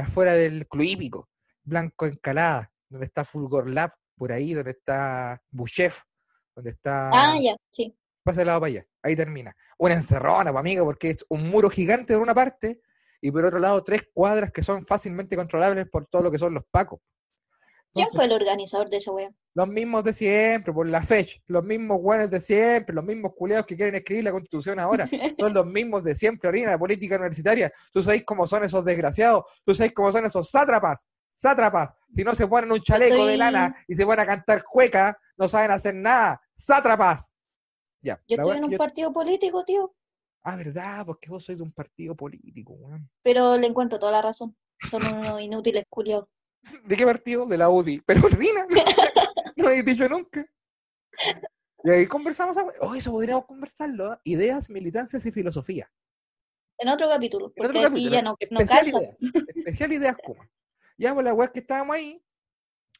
[0.00, 1.28] afuera del club hípico,
[1.62, 6.02] Blanco Encalada, donde está Fulgor Lab, por ahí, donde está Buchef,
[6.54, 7.96] donde está ah, ya, sí.
[8.22, 8.86] pasa el lado para allá.
[9.02, 9.54] Ahí termina.
[9.78, 12.80] Una encerrona, pues, amigo, porque es un muro gigante por una parte
[13.20, 16.54] y por otro lado tres cuadras que son fácilmente controlables por todo lo que son
[16.54, 17.00] los pacos.
[17.94, 19.30] ¿Quién fue el organizador de esa wea?
[19.56, 23.66] los mismos de siempre, por la fecha, los mismos guanes de siempre, los mismos culiados
[23.66, 27.70] que quieren escribir la constitución ahora, son los mismos de siempre, orina, la política universitaria.
[27.92, 31.94] Tú sabéis cómo son esos desgraciados, tú sabéis cómo son esos sátrapas, sátrapas.
[32.12, 35.48] Si no se ponen un chaleco de lana y se ponen a cantar cueca, no
[35.48, 36.40] saben hacer nada.
[36.56, 37.32] Sátrapas.
[38.02, 38.20] Ya.
[38.26, 39.94] Yo estoy en un yo- partido político, tío,
[40.46, 43.08] Ah, verdad, porque vos sois de un partido político, weón.
[43.22, 44.54] pero le encuentro toda la razón.
[44.90, 46.28] Son unos inútiles culiados.
[46.84, 47.46] ¿De qué partido?
[47.46, 48.00] De la UDI.
[48.06, 48.66] Pero Rina,
[49.56, 50.46] no he dicho nunca.
[51.82, 52.56] Y ahí conversamos.
[52.56, 54.14] a- Oh, eso podríamos conversarlo.
[54.14, 54.18] ¿eh?
[54.24, 55.90] Ideas, militancias y filosofía.
[56.78, 59.16] En otro capítulo, En otro aquí capítulo, ya no, no especial ideas.
[59.54, 60.50] Especial ideas Kuma.
[60.98, 62.16] Ya, pues la weá es que estábamos ahí.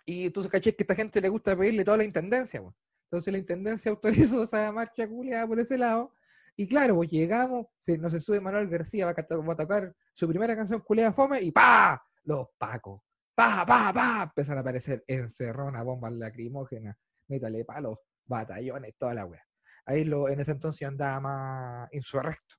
[0.07, 2.74] Y tú caché que a esta gente le gusta pedirle toda la intendencia, pues.
[3.07, 6.12] Entonces la intendencia autorizó esa marcha culiada por ese lado.
[6.57, 9.57] Y claro, pues llegamos, se, no se sube Manuel García, va a, canta- va a
[9.57, 12.00] tocar su primera canción culiada fome y ¡pa!
[12.22, 13.00] Los pacos.
[13.34, 14.22] ¡Pa, pa, pa!
[14.24, 16.96] Empiezan a aparecer encerronas, bombas lacrimógenas,
[17.28, 19.42] métale palos, batallones, toda la wea.
[19.86, 22.56] Ahí lo, en ese entonces andaba más insurrecto.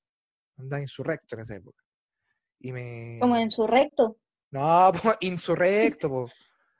[0.57, 1.81] Andaba insurrecto en esa época.
[2.59, 3.17] Y me.
[3.19, 4.17] Como en su recto.
[4.51, 6.29] No, po, insurrecto, po.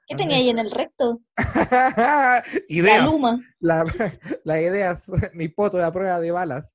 [0.07, 1.21] ¿Qué tenía ahí en el recto?
[1.71, 3.05] La ideas.
[3.05, 3.39] luma.
[3.59, 3.83] La,
[4.43, 6.71] las ideas, mi poto de la prueba de balas.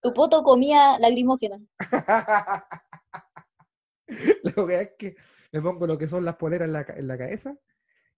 [0.00, 1.60] Tu poto comía lagrimógena.
[4.56, 5.16] Lo que es que
[5.52, 7.56] me pongo lo que son las poleras en la, en la cabeza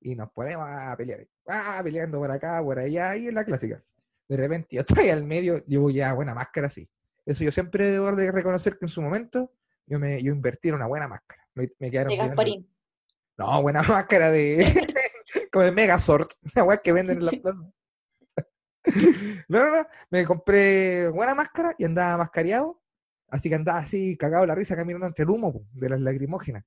[0.01, 1.27] y nos ponemos a pelear.
[1.47, 3.83] Ah, peleando por acá, por allá, y en la clásica.
[4.29, 6.89] De repente yo estoy al medio, llevo ya buena máscara así.
[7.25, 9.53] Eso yo siempre debo de reconocer que en su momento
[9.87, 11.47] yo me yo invertí en una buena máscara.
[11.55, 12.69] Me, me quedaron De Gasparín.
[13.37, 14.67] No, buena máscara de.
[15.53, 16.29] como de Megazord.
[16.55, 17.59] Una weá que venden en la plaza.
[19.49, 19.87] No, no, no.
[20.11, 22.81] Me compré buena máscara y andaba mascareado.
[23.29, 26.65] Así que andaba así, cagado la risa, caminando entre el humo po, de las lacrimógenas.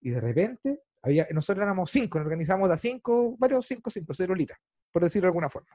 [0.00, 4.58] Y de repente, había, nosotros éramos cinco, nos organizamos a cinco, varios cinco, cinco, cerulitas,
[4.90, 5.70] por decirlo de alguna forma.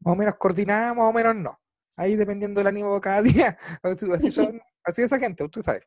[0.00, 1.60] Más o menos coordinada, más o menos no.
[1.96, 3.58] Ahí dependiendo del ánimo de cada día.
[3.82, 5.82] Así, son, así es esa gente, usted sabe.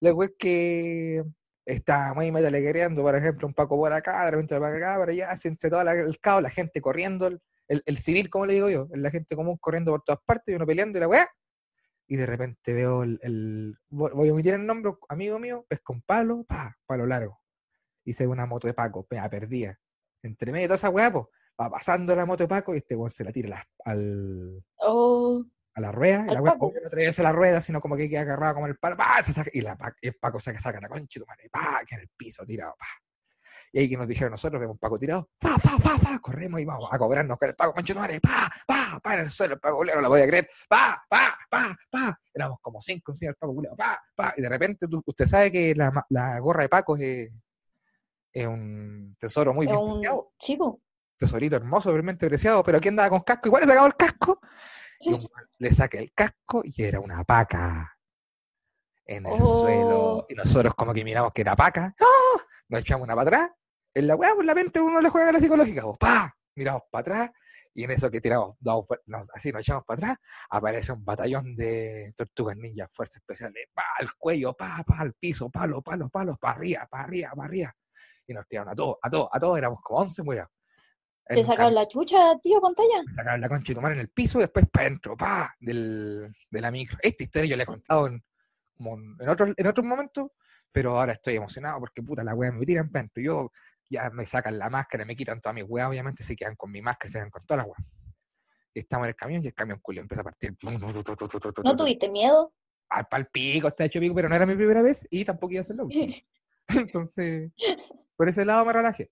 [0.00, 1.24] Luego es que
[1.66, 5.28] está muy metaleguereando, por ejemplo, un Paco por acá, de repente para acá, para allá,
[5.44, 8.88] entre todo el caos, la gente corriendo, el, el- el civil, como le digo yo,
[8.92, 11.26] la gente común corriendo por todas partes, y uno peleando y la weá.
[12.06, 16.02] Y de repente veo el, el- voy a omitir el nombre, amigo mío, pesca un
[16.02, 17.40] palo, pa, palo largo.
[18.04, 19.78] Y se ve una moto de Paco, pea, perdida.
[20.22, 21.24] Entre medio de toda esa weá, pues,
[21.60, 25.42] va pasando la moto de Paco y este weón se la tira la- al, Oh,
[25.74, 28.54] a la rueda, y la weá no atraviesa la rueda, sino como que queda agarrado
[28.54, 29.22] como el palo, ¡pa!
[29.22, 31.80] Se saca, y, la, y el Paco saca, saca la concha y tu madre, ¡pa!
[31.86, 32.86] que en el piso tirado, ¡pa!
[33.76, 36.18] Y ahí que nos dijeron nosotros, vemos un Paco tirado, ¡pa, pa, pa, pa!
[36.20, 39.14] Corremos y vamos a cobrarnos con el Paco, madre, ¡pa, pa, pa!
[39.14, 42.20] En el suelo, el Paco culero, no lo voy a creer, ¡pa, pa, pa, pa!
[42.32, 44.32] Éramos como cinco encima del Paco culero, ¡pa, pa!
[44.36, 47.32] Y de repente tú- usted sabe que la, la gorra de Paco es,
[48.32, 49.92] es un tesoro muy es bien un...
[49.94, 50.80] preciado Sí, po.
[51.18, 54.40] tesorito hermoso, realmente preciado, pero aquí andaba con casco, igual le sacaba el casco,
[55.00, 57.98] y un le saqué el casco y era una paca
[59.04, 59.60] en el Oh.
[59.62, 62.40] suelo, y nosotros como que miramos que era paca, ¡ah!
[62.68, 63.50] nos echamos una para atrás,
[63.94, 66.82] en la weá, por la mente uno le juega a la psicológica, pues, pa, miramos
[66.90, 67.30] para atrás,
[67.72, 68.56] y en eso que tiramos,
[69.06, 70.16] nos- así nos echamos para atrás,
[70.50, 75.50] aparece un batallón de tortugas ninjas, fuerzas especiales, pa, al cuello, pa, pa, al piso,
[75.50, 77.76] palo, palo, palo, para arriba, para arriba, para arriba,
[78.26, 80.48] y nos tiraron a todos, a todos, a todos, éramos como 11 weá.
[81.26, 83.02] ¿Te sacaron la chucha, tío, pantalla?
[83.06, 86.30] me sacaron la concha y tomar en el piso y después para adentro, pa, del,
[86.50, 86.98] de la micro.
[87.00, 88.22] Esta historia yo la he contado en,
[88.76, 90.26] como en, otros en otros momentos,
[90.70, 93.22] pero ahora estoy emocionado porque puta la wea me tiran para adentro.
[93.22, 93.50] Yo
[93.94, 96.82] ya me sacan la máscara, me quitan todas mis weas, obviamente se quedan con mi
[96.82, 97.90] máscara, se quedan con todas las weas.
[98.74, 100.54] Y estamos en el camión y el camión culo empieza a partir.
[101.64, 102.52] ¿No tuviste miedo?
[102.88, 105.62] Al pal pico, está hecho pico, pero no era mi primera vez y tampoco iba
[105.62, 106.14] a última.
[106.68, 107.52] Entonces,
[108.16, 109.10] por ese lado me relajé.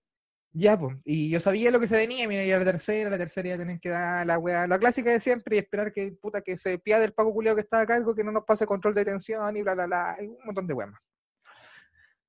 [0.55, 3.49] Ya, pues, y yo sabía lo que se venía, mira, ya la tercera, la tercera
[3.49, 6.57] ya tienen que dar la weá, la clásica de siempre y esperar que, puta, que
[6.57, 9.03] se piade el pago culiao que está a cargo, que no nos pase control de
[9.03, 11.01] tensión y bla, bla, bla, y un montón de weas más.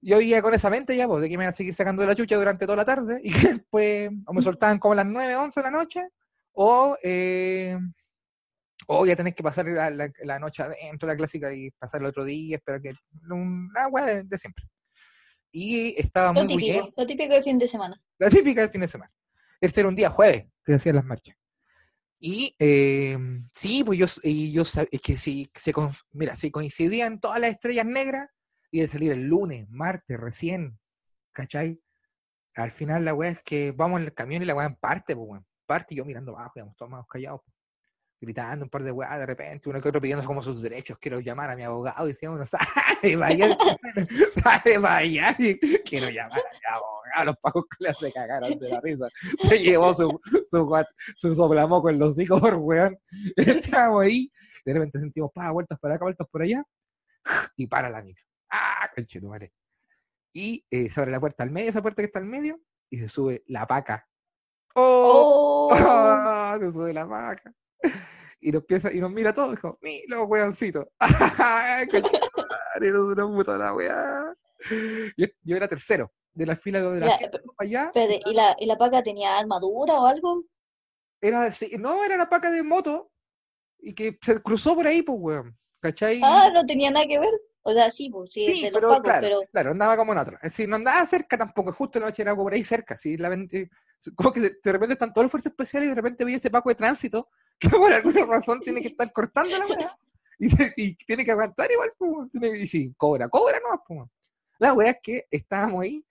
[0.06, 2.08] Yo iba con esa mente ya, pues, de que me iban a seguir sacando de
[2.08, 5.06] la chucha durante toda la tarde y que después o me soltaban como a las
[5.06, 6.08] 9, 11 de la noche
[6.52, 7.78] o, eh,
[8.86, 12.06] o ya tenés que pasar la, la- la noche adentro, la clásica, y pasar el
[12.06, 12.92] otro día, esperar que...
[13.30, 14.64] Una weá de, de siempre.
[15.50, 16.80] Y estaba Lo muy bien.
[16.80, 18.00] típico, lo típico de fin de semana.
[18.18, 19.12] La típica del fin de semana.
[19.60, 21.36] Este era un día jueves que hacían las marchas.
[22.18, 23.16] Y eh,
[23.54, 25.72] sí, pues yo, y yo sab- es que si se
[26.12, 28.28] mira, si coincidían todas las estrellas negras,
[28.74, 30.80] y de salir el lunes, martes, recién,
[31.30, 31.80] ¿cachai?
[32.56, 35.14] Al final la weá es que vamos en el camión y la weá en parte,
[35.14, 35.46] pues weón.
[35.64, 37.54] Parte y yo mirando abajo, íbamos todos más callados, pues,
[38.20, 41.20] gritando un par de weá de repente, uno que otro pidiendo como sus derechos, quiero
[41.20, 43.56] llamar a mi abogado, y decía uno, sale, vaya,
[44.42, 45.36] sale, vaya,
[45.84, 49.06] quiero llamar a mi abogado, los pagos que se cagaron de la risa,
[49.48, 50.84] se llevó su, su,
[51.14, 52.98] su soplamoco en los hijos, weón,
[53.36, 54.32] estábamos ahí,
[54.64, 56.64] de repente sentimos, pa, vueltas para acá, vueltas por allá,
[57.56, 58.24] y para la micro,
[58.54, 58.90] ah,
[60.32, 62.98] y eh, se abre la puerta al medio, esa puerta que está al medio, y
[62.98, 64.08] se sube la paca,
[64.74, 65.68] ¡Oh!
[65.70, 65.74] Oh,
[66.60, 67.52] se sube la vaca.
[68.40, 70.86] Y nos empieza, y nos mira a todos, dijo, mi los weoncitos.
[71.90, 74.34] Conchetumare, nos una puta la weá.
[75.16, 77.18] Yo, yo era tercero de la fila de la
[77.58, 77.84] allá.
[77.86, 80.44] espérate, ¿y la, ¿y la paca tenía armadura o algo?
[81.20, 83.10] Era, sí, no, era una paca de moto
[83.78, 85.56] y que se cruzó por ahí, pues, weón.
[85.80, 86.20] ¿Cachai?
[86.22, 87.30] Ah, no tenía nada que ver.
[87.66, 90.12] O sea, sí, pues, sí, Sí, de los pero pacos, claro, pero claro, andaba como
[90.12, 90.36] en otra.
[90.36, 92.96] Es decir, no andaba cerca tampoco, justo en la noche era algo por ahí cerca.
[92.96, 93.16] ¿sí?
[93.16, 93.68] La, eh,
[94.14, 96.50] como que de, de repente están todas las fuerzas especiales y de repente veía ese
[96.50, 99.96] paco de tránsito que por alguna razón tiene que estar cortando la weá.
[100.38, 102.30] Y, se- y tiene que aguantar igual, pues.
[102.32, 103.96] Tiene- y si cobra, cobra nomás, pues.
[103.98, 104.10] weón.
[104.58, 106.04] La weá es que estábamos ahí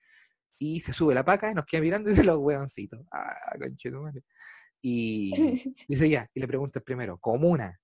[0.58, 2.99] y se sube la paca y nos queda mirando y dice los weoncitos.
[3.12, 4.24] Ah, conchetumare.
[4.82, 5.32] Y
[5.88, 7.80] dice ya, y le pregunta primero, comuna,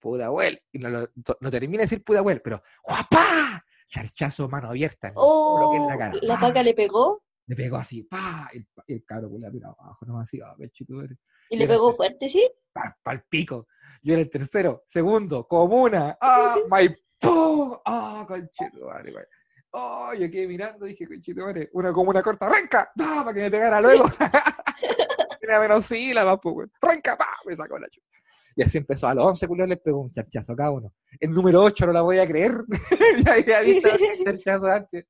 [0.00, 3.64] Pudahuel, y no, no termina de decir Pudahuel, pero ¡guapá!
[3.88, 6.14] Charchazo, mano abierta, lo que es oh, la cara.
[6.22, 10.40] la le pegó Le pegó así, pa, el, el cabro culiao miraba abajo, no así,
[10.56, 11.16] conchetumare.
[11.50, 12.48] y le pegó fuerte, ¿sí?
[12.72, 13.66] pa, pal pico.
[14.02, 19.24] Yo era el tercero, segundo, comuna, ah, Maipú, ah, conchetumare, güey.
[19.72, 23.80] Oh, yo quedé mirando, dije, conchetumare, una comuna corta, arranca, pa, para que me pegara
[23.80, 24.04] luego.
[25.40, 26.68] Tenía menos sílabas, pues.
[26.80, 28.19] Arranca, pa, me sacó la chucha.
[28.56, 29.08] Y así empezó.
[29.08, 30.92] A los 11 culiados les pegó un charchazo a cada uno.
[31.18, 32.52] El número 8 no la voy a creer.
[33.24, 35.06] ya había visto el charchazo antes.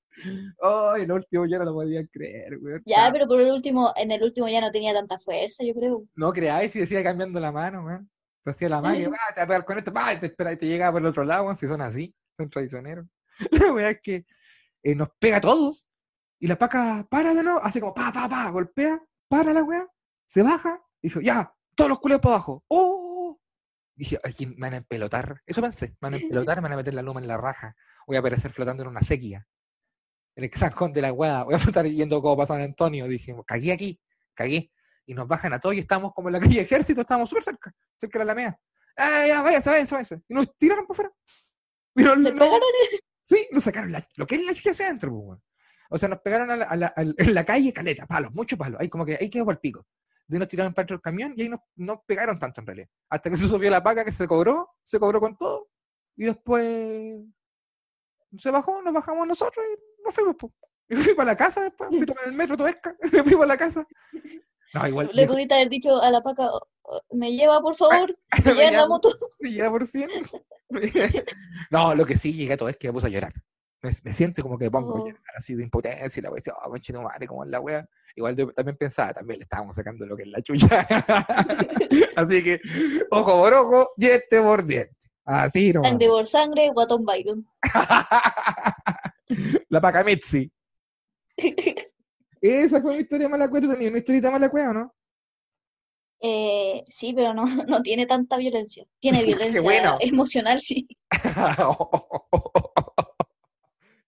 [0.60, 2.82] Oh, el último ya no lo podía creer, weón.
[2.86, 6.04] Ya, pero por el último, en el último ya no tenía tanta fuerza, yo creo.
[6.14, 8.10] No creáis si decía cambiando la mano, weón.
[8.42, 10.52] Se hacía la mano y va, te va a pegar con esto, y te espera
[10.52, 13.06] y te llega por el otro lado, weón, si son así, son traicioneros.
[13.52, 14.24] La weá es que
[14.82, 15.86] eh, nos pega a todos
[16.38, 19.86] y la paca para de nuevo, hace como pa, pa, pa, golpea, para la weá,
[20.26, 22.64] se baja y dijo, ya, todos los culeros para abajo.
[22.68, 23.09] ¡Oh!
[24.00, 25.42] Dije, ay, que me van a empelotar.
[25.44, 26.16] Eso pensé, me van a
[26.48, 27.76] empelotar, me van a meter la luma en la raja.
[28.06, 29.46] Voy a aparecer flotando en una sequía.
[30.34, 33.06] En el zanjón de la weá, voy a estar yendo como pasó San Antonio.
[33.06, 34.00] Dije, cagué aquí,
[34.32, 34.72] cagué.
[35.04, 37.74] Y nos bajan a todos y estamos como en la calle Ejército, estábamos súper cerca,
[37.98, 38.58] cerca de la Alameda.
[38.96, 40.22] ¡Ah, ya, váyanse, váyanse, váyanse!
[40.28, 41.12] Y nos tiraron por fuera.
[41.94, 42.60] Pero ¿Te no- pegaron?
[43.22, 45.40] Sí, nos sacaron la- lo que es la chucha hacia adentro, pues.
[45.90, 48.58] O sea, nos pegaron a la- a la- al- en la calle, caleta, palos, muchos
[48.58, 48.80] palos.
[48.80, 49.86] Ahí como que ahí quedó por el pico.
[50.30, 52.88] De nos tiraron para dentro del camión y ahí nos, no pegaron tanto en realidad.
[53.08, 55.68] Hasta que se subió la paca que se cobró, se cobró con todo.
[56.16, 57.20] Y después
[58.38, 60.52] se bajó, nos bajamos nosotros y nos fuimos, pues.
[60.88, 63.56] Y fui para la casa después, fui tomar el metro Toesca, me fui para la
[63.56, 63.86] casa.
[64.72, 65.10] No, igual.
[65.12, 68.70] Le pudiste haber dicho a la paca, "Oh, oh, me lleva por favor, me lleva
[68.70, 69.10] la moto.
[69.40, 70.08] me llega por 100.
[71.72, 73.32] no, lo que sí llegué a todo es que me puse a llorar.
[73.82, 75.06] Me, me siento como que me pongo a Oh.
[75.06, 77.60] llorar así de impotencia y la wea, dice, oh, conche tu madre, como es la
[77.60, 77.88] wea.
[78.14, 80.68] Igual yo también pensaba, también le estábamos sacando lo que es la chucha.
[82.16, 82.60] así que,
[83.10, 84.94] ojo por ojo, diente por diente.
[85.24, 85.82] Así no.
[85.82, 87.46] Sangre por sangre, guatón Byron.
[89.68, 90.50] la Pacamitzi.
[92.40, 93.66] Esa fue mi historia mala cueva.
[93.66, 94.94] ¿Tú tenías una historita mala cueva o no?
[96.22, 98.84] Eh, sí, pero no, no tiene tanta violencia.
[98.98, 99.96] Tiene violencia bueno.
[100.00, 100.86] emocional, sí.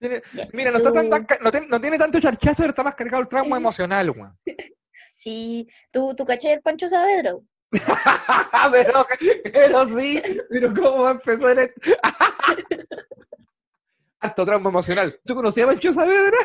[0.03, 0.21] Tiene-
[0.53, 3.29] Mira, no, está tan- no, ten- no tiene tanto charchazo, pero está más cargado el
[3.29, 4.37] trauma emocional, weón.
[5.17, 7.35] Sí, ¿tú, tú caché el Pancho Saavedra?
[8.73, 9.07] pero,
[9.53, 11.81] pero sí, pero ¿cómo empezar esto?
[14.19, 15.21] Alto trauma emocional.
[15.25, 16.39] ¿Tú conocías a Pancho Saavedra?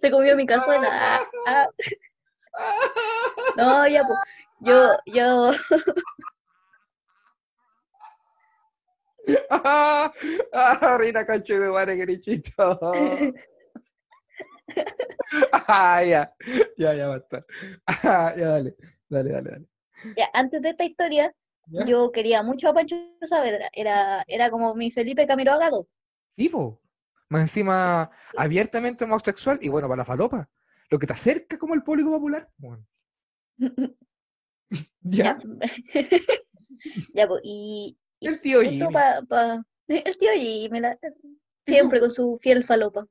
[0.00, 0.88] Se comió mi cazuela.
[0.90, 1.68] Ah, ah.
[3.56, 4.18] No, ya, pues.
[4.60, 5.52] Yo, yo,
[9.50, 10.12] ah,
[10.52, 12.80] ah, Rina Cancho de Madre, grichito.
[15.68, 16.34] ah, ya,
[16.76, 17.44] ya, ya basta.
[17.86, 18.76] Ah, ya, dale,
[19.08, 19.66] dale, dale, dale.
[20.16, 21.34] ya, antes de esta historia,
[21.66, 21.84] ¿Ya?
[21.86, 23.70] yo quería mucho a Pancho Saavedra.
[23.72, 25.88] Era, era como mi Felipe Camilo Agado.
[26.36, 26.80] Sí, po.
[27.28, 30.50] Más encima, abiertamente homosexual y bueno, para la falopa.
[30.90, 32.50] Lo que te acerca como el público popular.
[32.58, 32.84] Bueno,
[35.02, 35.38] Ya,
[37.14, 37.98] ya, pues, y
[38.28, 38.92] el tío Jimmy.
[38.92, 40.98] pa, pa- el tío Jimmy, me la-
[41.66, 43.06] siempre con su fiel falopa.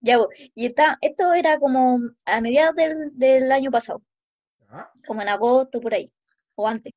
[0.00, 0.18] Ya,
[0.54, 4.02] y está, esto era como a mediados del, del año pasado,
[4.68, 6.12] Ah, como en agosto, por ahí,
[6.54, 6.92] o antes.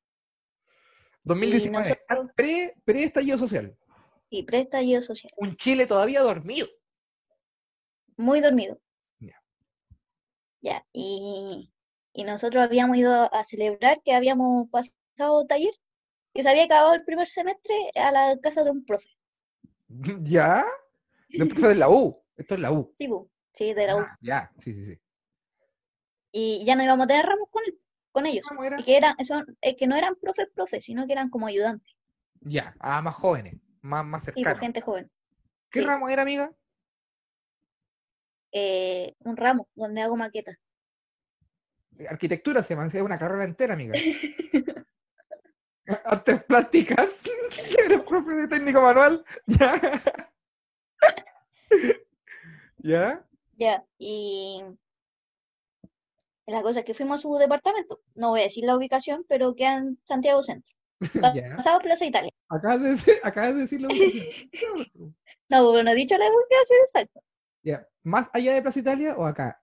[1.24, 3.76] 2019, nosotros- ah, pre, pre-estallido social.
[4.30, 5.32] Sí, preestallido social.
[5.36, 6.68] Un Chile todavía dormido.
[8.16, 8.78] Muy dormido.
[9.18, 9.42] Ya.
[10.60, 11.68] Ya, y,
[12.12, 15.74] y nosotros habíamos ido a, celebrar que habíamos pasado taller,
[16.34, 19.08] que se había acabado el primer semestre a la casa de un profe.
[20.22, 20.64] ¿Ya?
[21.28, 22.22] Después fue de la U.
[22.36, 22.92] Esto es la U.
[22.96, 24.00] Sí, bu, sí, de la U.
[24.00, 25.00] Ah, ya, sí, sí, sí.
[26.32, 27.62] Y ya no íbamos a tener ramos con,
[28.12, 28.46] con ellos.
[28.48, 28.80] ¿Cómo era?
[28.80, 31.94] Y que eran, son, eh, que no eran profes, profes, sino que eran como ayudantes.
[32.40, 34.60] Ya, ah, más jóvenes, más, más Sí, pues, cercanos.
[34.60, 35.10] gente joven.
[35.70, 35.86] ¿Qué sí.
[35.86, 36.52] ramo era, amiga?
[38.52, 40.56] Eh, un ramo donde hago maquetas.
[42.08, 43.94] Arquitectura se llama, es una carrera entera, amiga.
[46.04, 47.08] Artes plásticas.
[47.84, 49.24] Eres profe de técnico manual.
[49.46, 49.80] Ya.
[52.78, 53.26] ¿Ya?
[53.56, 54.62] Ya, y
[56.46, 58.00] la cosa es que fuimos a su departamento.
[58.14, 60.74] No voy a decir la ubicación, pero queda en Santiago Centro.
[61.56, 62.32] Pasado Plaza Italia.
[62.48, 65.16] Acabas de decir, acabas de decir la ubicación.
[65.48, 67.20] No, pero no he dicho la ubicación exacta.
[67.62, 67.86] Ya.
[68.02, 69.62] ¿Más allá de Plaza Italia o acá?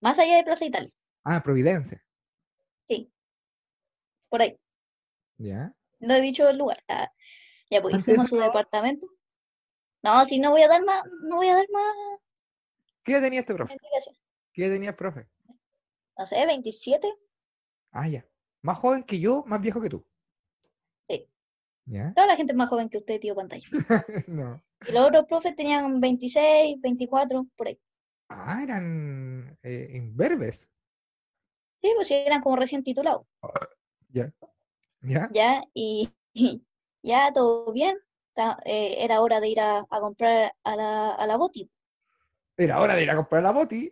[0.00, 0.92] Más allá de Plaza Italia.
[1.30, 2.02] Ah, Providencia.
[4.30, 4.58] Por ahí.
[5.36, 5.74] ¿Ya?
[6.00, 6.82] No he dicho el lugar.
[6.88, 7.10] Ah,
[7.70, 8.44] ya, pues, fuimos a su no.
[8.44, 9.06] departamento.
[10.02, 11.94] No, si no voy a dar más, no voy a dar más
[13.02, 13.76] ¿Qué edad tenía este profe?
[14.52, 15.26] ¿Qué edad tenía el profe?
[16.16, 17.08] No sé, 27.
[17.90, 18.26] Ah, ya.
[18.62, 20.04] Más joven que yo, más viejo que tú.
[21.08, 21.26] Sí.
[21.86, 22.12] ¿Ya?
[22.14, 23.66] Toda la gente es más joven que usted, tío pantalla.
[24.28, 24.62] no.
[24.86, 27.78] Y los otros profes tenían 26, 24, por ahí.
[28.28, 30.70] Ah, eran eh, imberbes.
[31.80, 33.26] Sí, pues eran como recién titulados.
[34.08, 34.32] ¿Ya?
[35.02, 35.28] ¿Ya?
[35.32, 36.62] Ya, y, y
[37.02, 37.96] ya todo bien.
[38.34, 41.70] ta- eh, era hora de ir a, a comprar a la, a la Boti.
[42.56, 43.90] Era hora de ir a comprar la boti.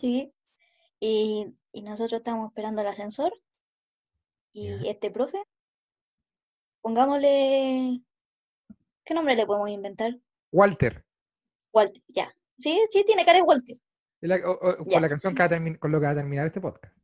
[0.00, 0.32] Sí.
[1.00, 3.32] Y, y nosotros estábamos esperando el ascensor
[4.52, 5.42] y este profe,
[6.80, 8.00] pongámosle,
[9.04, 10.16] ¿qué nombre le podemos inventar?
[10.52, 11.04] Walter.
[11.72, 12.32] Walter, ya.
[12.58, 13.76] Sí, sí, tiene cara de Walter.
[14.20, 14.92] Es la- o- o- Ya.
[14.94, 16.96] con la canción que va a termin- con lo que va a terminar este podcast.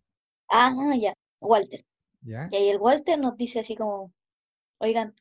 [0.49, 1.85] Ah, ya, Walter.
[2.23, 2.49] ¿Ya?
[2.51, 4.13] Y ahí el Walter nos dice así como,
[4.79, 5.15] oigan,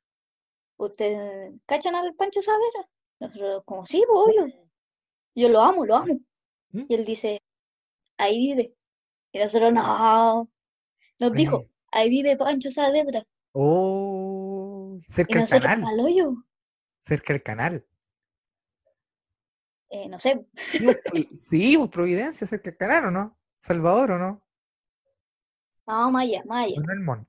[0.78, 2.90] ¿ustedes cachan al Pancho Saavedra?
[3.20, 4.54] Nosotros como, sí, pues, obvio.
[5.36, 6.20] Yo lo amo, lo amo.
[6.72, 6.86] ¿Mm?
[6.88, 7.42] Y él dice,
[8.18, 8.76] ahí vive.
[9.32, 10.50] Y nosotros, no.
[11.20, 12.10] Nos dijo, Ahí.
[12.10, 13.26] vive Pancho Saavedra.
[13.54, 15.84] Oh, cerca del canal.
[15.86, 16.34] al hoyo.
[17.00, 17.86] Cerca del canal.
[19.90, 23.38] Eh, no sé, Sí, pues, pues, Providencia, cerca del canal, ¿o no?
[23.60, 24.43] Salvador, ¿o no?
[25.88, 26.76] No, Maya, Maya.
[26.78, 27.26] ¿O no el?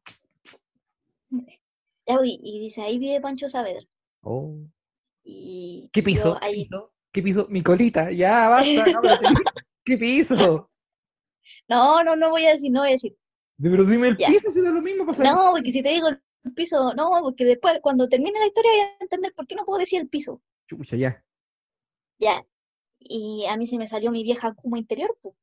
[2.07, 3.81] Ya, y, y dice, ahí vive Pancho Saavedra.
[4.23, 4.59] Oh.
[5.23, 6.39] Y ¿Qué piso?
[6.39, 6.93] ¿Qué ahí, piso?
[7.11, 7.47] ¿Qué piso?
[7.49, 8.87] Mi colita, ya basta.
[8.93, 9.43] no, pero tenés-
[9.85, 10.69] ¿Qué piso?
[11.69, 13.17] no, no, no voy a decir, no voy a decir.
[13.59, 14.27] Pero dime el Ya.
[14.29, 15.07] piso, si da lo mismo.
[15.07, 16.21] Pasa No, porque si te digo el
[16.55, 19.79] piso, no, porque después, cuando termine la historia, voy a entender por qué no puedo
[19.79, 20.43] decir el piso.
[20.67, 21.25] Chucha, ya.
[22.19, 22.45] Ya.
[22.99, 25.35] Y a mí se me salió mi vieja Kuma interior, pues.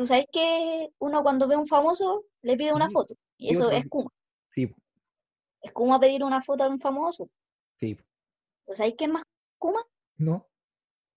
[0.00, 3.14] Tú sabes que uno cuando ve a un famoso le pide una foto.
[3.36, 3.86] Y eso es.
[3.86, 4.10] Kuma.
[4.48, 4.74] Sí,
[5.60, 7.28] Es Kuma pedir una foto a un famoso.
[7.76, 7.98] sí.
[8.64, 9.24] Pues ¿sabes qué es más
[9.58, 9.84] Kuma?
[10.16, 10.48] ¿No?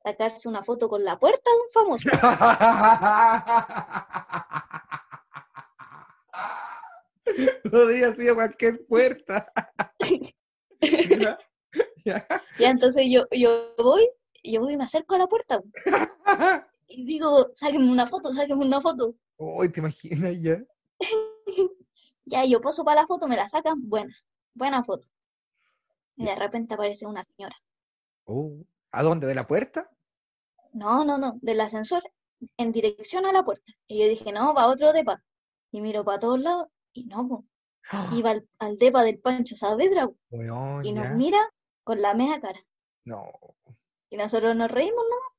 [0.04, 2.10] Sacarse una foto con la puerta de un famoso.
[7.72, 9.50] Podría ser cualquier puerta.
[10.82, 10.82] Ya,
[12.04, 12.28] ya.
[12.60, 14.10] Ya, entonces yo, yo voy,
[14.44, 15.62] yo voy y me acerco a la puerta
[16.88, 19.16] y digo, sáquenme una foto, sáquenme una foto.
[19.38, 20.64] Uy, te imaginas ya.
[22.26, 24.16] Ya, yo paso para la foto, me la sacan, buena,
[24.54, 25.06] buena foto.
[26.16, 27.56] Y de repente aparece una señora.
[28.24, 29.28] Oh, ¿A dónde?
[29.28, 29.90] ¿De la puerta?
[30.72, 32.02] No, no, no, del ascensor
[32.56, 33.74] en dirección a la puerta.
[33.88, 35.22] Y yo dije, no, va otro depa.
[35.72, 37.46] Y miro para todos lados y no, po,
[38.16, 40.18] iba al, al depa del Pancho Saavedra po,
[40.84, 41.14] y nos ya.
[41.16, 41.54] mira
[41.84, 42.66] con la meja cara.
[43.04, 43.32] No.
[44.10, 45.33] Y nosotros nos reímos, ¿no?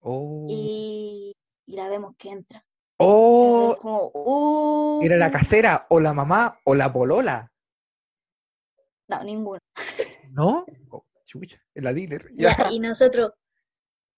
[0.00, 0.46] Oh.
[0.48, 1.34] Y,
[1.66, 2.64] y la vemos que entra.
[2.98, 7.52] Oh, como, uh, era la casera, o la mamá, o la polola.
[9.08, 9.60] No, ninguno.
[10.32, 10.66] ¿No?
[10.90, 12.28] Oh, chucha, es la dealer.
[12.34, 12.70] Ya, Ya.
[12.72, 13.32] y nosotros,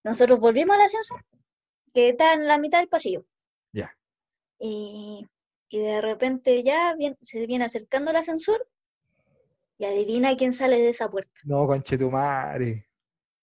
[0.04, 1.24] nosotros volvimos al ascensor,
[1.92, 3.26] que está en la mitad del pasillo.
[3.72, 3.94] Ya.
[4.58, 5.26] Y,
[5.68, 8.66] y de repente ya se viene acercando el ascensor
[9.78, 11.32] y adivina quién sale de esa puerta.
[11.44, 12.88] No, conchetumare.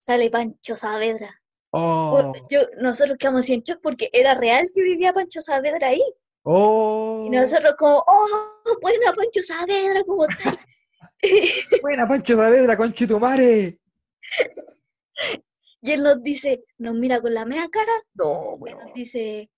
[0.02, 1.42] Sale Pancho Saavedra.
[1.72, 2.32] Oh.
[2.32, 6.02] Pues, Yo, nosotros quedamos en shock porque era real que vivía Pancho Saavedra ahí.
[6.44, 7.24] Oh.
[7.26, 10.56] Y nosotros como, oh, buena Pancho Saavedra, ¿cómo estás?
[11.82, 13.80] Buena, Pancho Saavedra, conchetumare.
[15.82, 19.50] Y él nos dice, nos mira con la media cara No, y nos dice,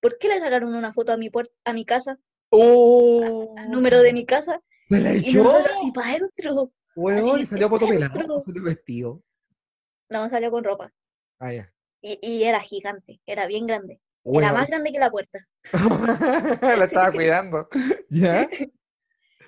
[0.00, 2.18] ¿por qué le sacaron una foto a mi puerta, a mi casa,
[2.50, 3.54] Oh.
[3.58, 4.60] al número de mi casa?
[4.88, 5.42] ¿Me la Y echó?
[5.44, 6.72] nosotros así para adentro.
[6.96, 8.40] Weón, y salió dentro.
[8.42, 9.22] salió vestido.
[10.10, 10.92] No, salió con ropa.
[11.44, 11.72] Ah, ya.
[12.00, 14.00] Y, y era gigante, era bien grande.
[14.24, 15.40] Era más grande que la puerta.
[16.78, 17.68] la estaba cuidando.
[18.10, 18.48] ¿Ya?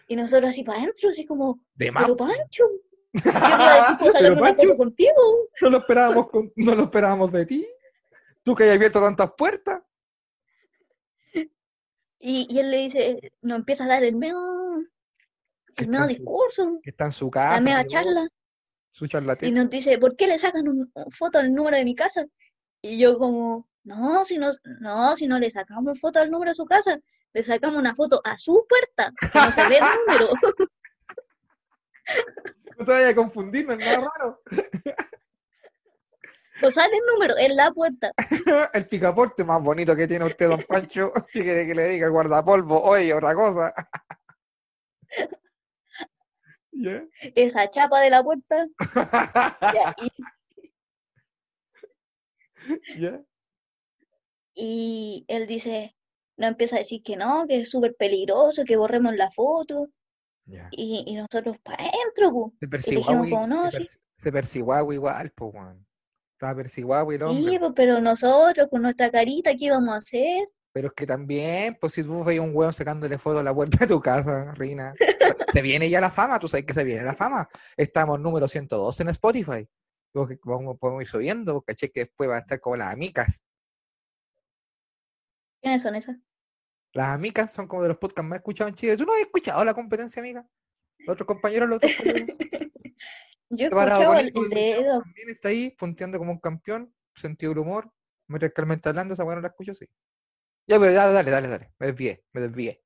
[0.09, 2.03] Y nosotros así para adentro, así como, De más.
[2.03, 2.64] pero Pancho,
[3.12, 5.12] yo iba a decir, ¿puedo sacarme Pero, una Pancho, foto contigo?
[5.61, 7.68] no lo esperábamos, con- no lo esperábamos de ti.
[8.42, 9.80] Tú que hayas abierto tantas puertas.
[12.18, 14.36] Y, y él le dice, nos empieza a dar el medio,
[15.76, 17.61] Que el discurso, Que está en su la casa.
[17.61, 18.28] media llegó, charla.
[18.95, 19.53] Su Y charlatán.
[19.53, 22.24] nos dice, ¿por qué le sacan un, un foto al número de mi casa?
[22.80, 26.55] Y yo como, no, si no, no, si no le sacamos foto al número de
[26.55, 27.01] su casa,
[27.32, 30.30] le sacamos una foto a su puerta, que no se ve el número.
[32.76, 34.42] No te vayas a confundir, no es nada raro.
[36.62, 38.12] No sale el número, en la puerta.
[38.74, 41.12] El picaporte más bonito que tiene usted, don Pancho.
[41.32, 42.07] ¿Qué quiere que le diga?
[42.07, 42.80] El guardapolvo.
[42.80, 43.74] Oye, otra cosa.
[46.75, 47.05] ¿Ya?
[47.35, 48.66] Esa chapa de la puerta.
[52.99, 53.25] ya,
[54.55, 55.97] y, él dice,
[56.37, 59.89] no empieza a decir que no, que es súper peligroso, que borremos la foto.
[60.70, 62.55] Y, y nosotros para adentro, pu.
[62.61, 65.87] Se como, no, se, persiguawi igual, weón.
[66.33, 67.53] Estaba persiguawi el hombre.
[67.53, 70.49] Sí, pero nosotros con nuestra carita, ¿qué íbamos a hacer?
[70.75, 73.79] Pero es que también, pues si tú veis un hueón sacándole foto a la puerta
[73.79, 74.93] de tu casa, Rina,
[75.53, 77.49] se viene ya la fama, tú sabes que se viene la fama.
[77.77, 79.68] Estamos número 112 en Spotify.
[80.12, 83.45] Que Vamos, podemos ir subiendo, porque caché que después van a estar como las amicas.
[85.62, 86.16] ¿Quiénes son esas?
[86.93, 88.97] Las amicas son como de los podcasts más escuchados en Chile.
[88.97, 90.45] ¿Tú no has escuchado la competencia, amiga?
[90.99, 92.37] Los otros compañeros, los otros compañeros.
[93.51, 97.93] Yo he escuchado el, también está ahí, punteando como un campeón, sentido del humor.
[98.27, 99.87] Mientras está hablando, esa weá no la escucho, sí.
[100.66, 101.72] Ya, pero ya, dale, dale, dale.
[101.78, 102.82] Me desvié, me desvié.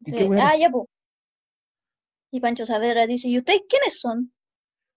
[0.00, 0.48] ¿Y qué weá?
[0.48, 0.86] ah, ya, pues.
[2.30, 4.32] Y Pancho Saavedra dice, ¿y ustedes quiénes son?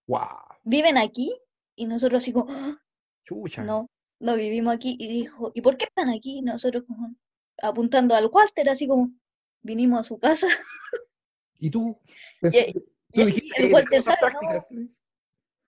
[0.06, 1.34] Guau, ¿Viven aquí?
[1.74, 2.76] Y nosotros así como, "Ah,
[3.24, 3.64] chucha.
[3.64, 3.88] no,
[4.20, 4.96] no vivimos aquí.
[4.98, 6.38] Y dijo, ¿y por qué están aquí?
[6.38, 7.14] Y nosotros como
[7.62, 9.10] apuntando al Walter, así como,
[9.62, 10.48] vinimos a su casa.
[11.58, 11.98] ¿Y tú?
[13.14, 14.40] Y, tú y dijiste el Walter sale, ¿no?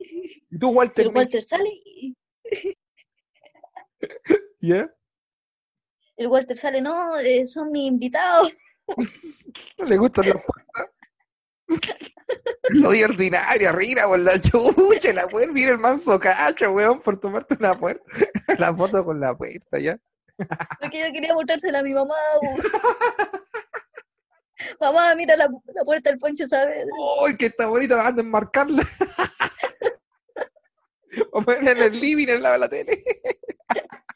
[0.50, 1.06] ¿Y tú, y Walter?
[1.06, 2.16] el me Walter sale y
[4.60, 4.94] ¿Ya?
[6.16, 8.52] El Walter sale, no, eh, son mis invitados.
[9.78, 10.90] ¿No le gustan las puertas?
[12.80, 17.56] Soy ordinaria, rira por la chucha, la puerta, mira el manso cacho, weón, por tomarte
[17.58, 18.02] una puerta,
[18.58, 19.98] la foto con la puerta, ¿ya?
[20.80, 22.14] Porque yo quería mostrársela a mi mamá.
[24.80, 26.90] mamá, mira la, la puerta del Pancho Saavedra.
[27.22, 28.06] ¡Uy, que está bonita!
[28.06, 28.82] Anda a enmarcarla.
[31.32, 33.04] O ponerla en el living, al lado de la tele.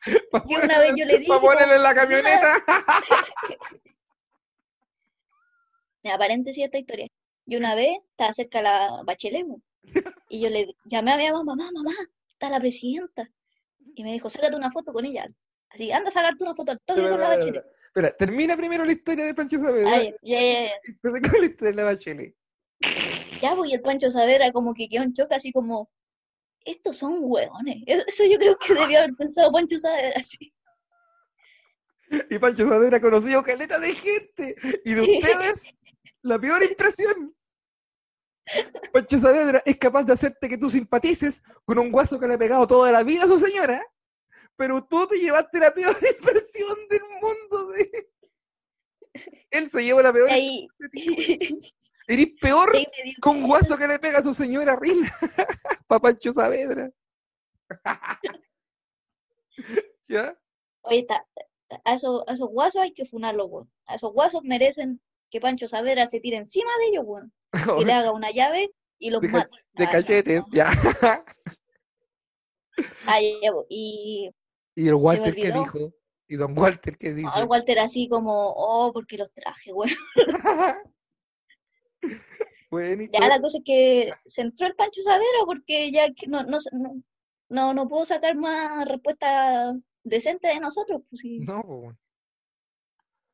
[0.49, 2.65] Y una vez yo le dije, Para ponerla en la camioneta.
[6.03, 7.09] Mira, paréntesis esta historia.
[7.47, 9.47] Y una vez estaba cerca de la Bachelet,
[10.29, 11.93] y yo le llamé a mi mamá, mamá, mamá,
[12.27, 13.29] está la presidenta.
[13.95, 15.27] Y me dijo, sácate una foto con ella.
[15.71, 17.65] Así, anda a sacarte una foto al toque con la Bachelet.
[17.85, 19.91] Espera, termina primero la historia de Pancho Saavedra.
[19.91, 20.73] Ay, ya, ya, ya.
[20.85, 22.35] Entonces, ¿cuál es la historia de la Bachelet?
[23.41, 25.91] Ya, pues, y el Pancho Saavedra como que quedó en choque, así como,
[26.65, 27.83] estos son hueones.
[27.87, 30.53] Eso, yo creo que debió haber pensado Pancho Saavedra, así.
[32.31, 34.55] Y Pancho Saavedra ha conocido caleta de gente.
[34.85, 35.75] Y de ustedes,
[36.23, 37.35] la peor impresión.
[38.93, 42.39] Pancho Saavedra es capaz de hacerte que tú simpatices con un guaso que le ha
[42.39, 43.85] pegado toda la vida a su señora.
[44.57, 47.73] Pero tú te llevaste la peor impresión del mundo.
[47.73, 48.11] De...
[49.51, 51.59] Él se lleva la peor ahí, impresión.
[52.09, 52.71] Eres peor
[53.21, 55.13] con un guaso que le pega a su señora Rina.
[55.87, 56.91] Pa' Pancho Saavedra.
[60.09, 60.37] ¿Ya?
[60.83, 61.27] Oye, está,
[61.85, 63.71] a esos, a esos guasos hay que funarlos, weón.
[63.87, 65.01] A esos guasos merecen
[65.31, 67.33] que Pancho Saavedra se tire encima de ellos, weón.
[67.83, 69.51] Y le haga una llave y los De mate.
[69.75, 70.47] De Ah, cachetes, no.
[70.53, 70.71] ya.
[73.07, 73.53] Ah, ya.
[73.69, 74.31] Y
[74.77, 75.61] ¿Y el Walter olvidó.
[75.61, 75.93] dijo?
[76.29, 77.29] ¿Y don Walter qué dice?
[77.35, 79.91] no, el Walter así como, oh, porque los traje, weón.
[82.71, 86.27] Bueno, y Ya la cosa es que se entró el Pancho Saavedra porque ya que
[86.27, 87.03] no, no, no,
[87.49, 89.75] no, no puedo sacar más respuesta
[90.05, 91.39] decente de nosotros, pues sí.
[91.39, 91.99] No, bueno.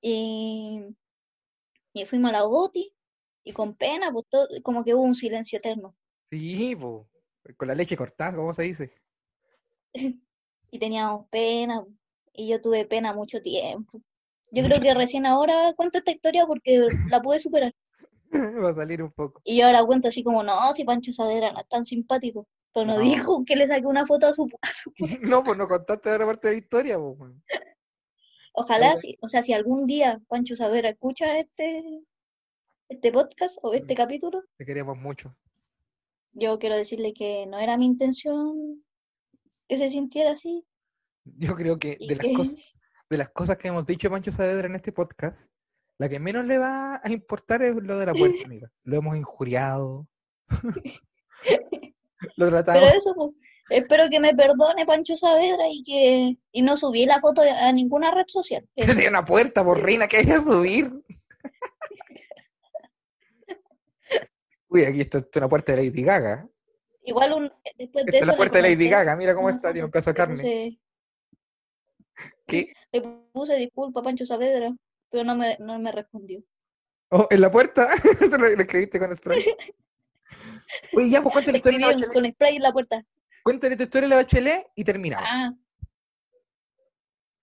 [0.01, 0.85] Y,
[1.95, 2.95] y fuimos a la Boti
[3.43, 5.97] y con pena, pues todo, como que hubo un silencio eterno.
[6.31, 6.77] Sí.
[7.57, 8.95] Con la leche cortada, ¿cómo se dice?
[10.71, 11.87] Y teníamos pena,
[12.33, 14.03] y yo tuve pena mucho tiempo.
[14.51, 17.73] Yo creo que recién ahora cuento esta historia porque la pude superar.
[18.65, 19.41] Va a salir un poco.
[19.45, 22.47] Y yo ahora cuento así como, no, si Pancho Saavedra no es tan simpático.
[22.73, 23.01] Pero no, No.
[23.01, 26.27] dijo que le saqué una foto a su, a su No, pues no contaste ahora
[26.27, 27.19] parte de la historia, pues.
[27.19, 27.41] bueno.
[28.53, 31.83] Ojalá, si, o sea, si algún día Pancho Saavedra escucha este,
[32.89, 35.35] este podcast o este capítulo, Te queremos mucho.
[36.33, 38.85] yo quiero decirle que no era mi intención
[39.69, 40.65] que se sintiera así.
[41.25, 42.57] Yo creo que de las, cosas,
[43.11, 45.51] de las cosas que hemos dicho Pancho Saavedra en este podcast,
[45.99, 48.71] la que menos le va a importar es lo de la puerta, amiga.
[48.85, 50.07] Lo hemos injuriado.
[52.37, 52.83] lo tratamos.
[52.83, 53.31] pero eso, pues,
[53.71, 58.11] espero que me perdone Pancho Saavedra y que y no subí la foto a ninguna
[58.13, 58.69] red social.
[58.75, 60.93] Tiene una puerta, por reina, que hay que subir.
[64.69, 66.49] Uy, aquí está, está una puerta de Lady Gaga.
[67.05, 69.51] Igual un, después de Esta es eso la le puerta de Lady Gaga, mira cómo
[69.51, 70.43] está, tiene un pedazo de carne.
[70.43, 70.81] puse-
[72.47, 72.73] ¿Qué?
[72.93, 73.01] Le
[73.33, 74.75] puse disculpa Pancho Saavedra,
[75.15, 76.43] pero no me, no me respondió.
[77.11, 77.87] Oh, ¿En la puerta?
[78.33, 79.45] Lo, lo escribiste con spray.
[80.97, 83.05] Oye, ya, pues cuéntale la historia con spray en la puerta.
[83.45, 85.29] Cuéntale tu historia de la Bachelet y terminamos.
[85.31, 85.53] Ah,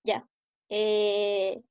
[0.03, 0.27] ya.
[0.67, 1.61] Eh,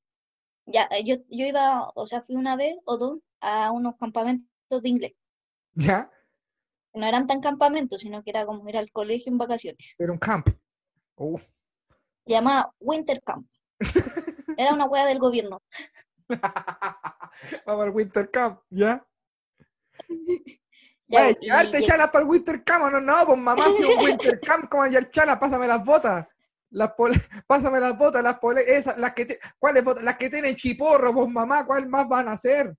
[0.64, 4.80] ya, eh, yo, yo iba, o sea, fui una vez o dos a unos campamentos
[4.82, 5.12] de inglés.
[5.74, 6.10] ¿Ya?
[6.94, 9.96] No eran tan campamentos, sino que era como ir al colegio en vacaciones.
[9.98, 10.48] Era un camp.
[11.16, 11.38] Uh,
[12.24, 13.46] llamaba Winter Camp.
[14.60, 15.62] Era una wea del gobierno.
[17.66, 19.02] Vamos al Winter Camp, ¿ya?
[21.08, 23.82] Ya, Vaya, y llevarte chalas para el Winter Camp, ¿o no, no, pues mamá, si
[23.84, 26.26] un Winter Camp, como ya el chala, pásame las botas.
[26.68, 27.14] Las pole-
[27.46, 30.04] pásame las botas, las pole- esas, las que te- ¿cuáles botas?
[30.04, 32.76] Las que tienen chiporro, pues mamá, ¿cuál más van a hacer?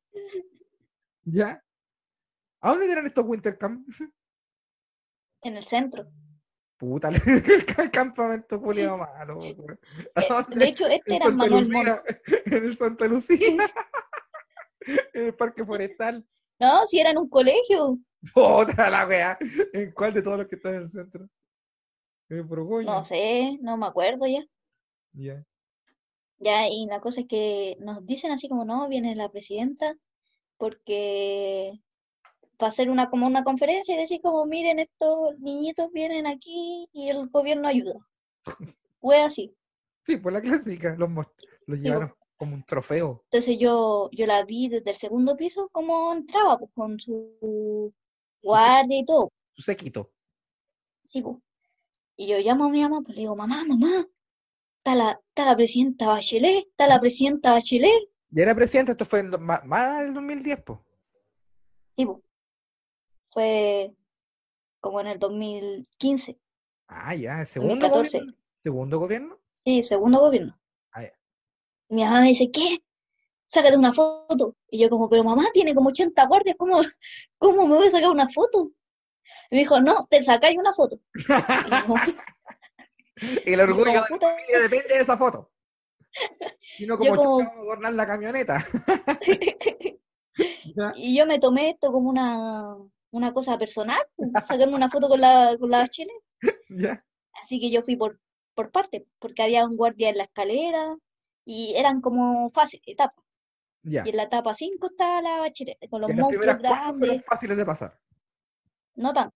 [1.24, 1.64] ¿Ya?
[2.62, 3.88] ¿A dónde tienen estos Winter Camp?
[5.42, 6.06] en el centro.
[6.82, 7.14] Puta, el
[7.92, 9.38] campamento culiado malo.
[9.38, 9.80] weón.
[10.16, 11.62] ¿A Eh, de hecho, este era Manuel.
[11.62, 13.72] Lucía, en el Santa Lucía,
[15.14, 16.26] en el Parque Forestal.
[16.60, 18.00] No, si era en un colegio.
[18.34, 19.38] Puta la wea.
[19.74, 21.30] ¿En cuál de todos los que están en el centro?
[22.30, 22.92] En Borgoña.
[22.92, 24.44] No sé, no me acuerdo ya.
[25.14, 25.46] Ya.
[26.40, 29.96] Ya, y la cosa es que nos dicen así como, no, viene la presidenta,
[30.58, 31.80] porque
[32.62, 37.10] para hacer una, como una conferencia y decir como, miren, estos niñitos vienen aquí y
[37.10, 37.96] el gobierno ayuda.
[39.02, 39.54] Fue así.
[40.06, 41.26] Sí, pues la clásica, los, los
[41.80, 43.24] Sí, llevaron como un trofeo.
[43.32, 47.92] Entonces yo, yo la vi desde el segundo piso como entraba, pues con su
[48.44, 49.32] guardia y todo.
[49.54, 50.12] Su séquito.
[51.06, 51.38] Sí, pues.
[52.16, 54.08] Y yo llamo a mi mamá, pues le digo, mamá, mamá,
[54.78, 58.10] está la, está la presidenta Bachelet, está la presidenta Bachelet.
[58.30, 60.80] Ya era presidente, esto fue en, ma- más del 2010, pues.
[61.96, 62.20] Sí, pues.
[63.32, 63.94] Fue
[64.80, 66.38] como en el 2015,
[66.88, 68.18] Ah, ya, el segundo 2014.
[68.20, 68.38] gobierno.
[68.58, 69.40] ¿Segundo gobierno?
[69.64, 70.60] Sí, segundo gobierno.
[70.92, 71.14] Ah, ya.
[71.90, 72.84] Mi mamá me dice, ¿qué?
[73.48, 74.56] Sácate una foto.
[74.70, 76.82] Y yo como, pero mamá tiene como 80 guardias, ¿cómo,
[77.38, 78.72] cómo me voy a sacar una foto?
[79.50, 81.00] Y me dijo, no, te sacáis una foto.
[81.16, 81.36] Y yo,
[83.46, 85.52] El orgullo de como, la familia depende de esa foto.
[86.80, 88.66] Y no Yo como como- vamos a adornar la camioneta.
[90.96, 92.76] Y yo me tomé esto como una,
[93.12, 94.02] una cosa personal,
[94.48, 95.88] sacarme una foto con la, con la
[96.70, 97.06] ya.
[97.44, 98.20] Así que yo fui por,
[98.56, 100.98] por parte, porque había un guardia en la escalera
[101.46, 103.24] y eran como fáciles, etapas.
[103.84, 107.58] Y en la etapa 5 estaba la Bachelet, con los monstruos cuatro fueron grandes, fáciles
[107.58, 108.00] de pasar.
[108.96, 109.36] no tanto.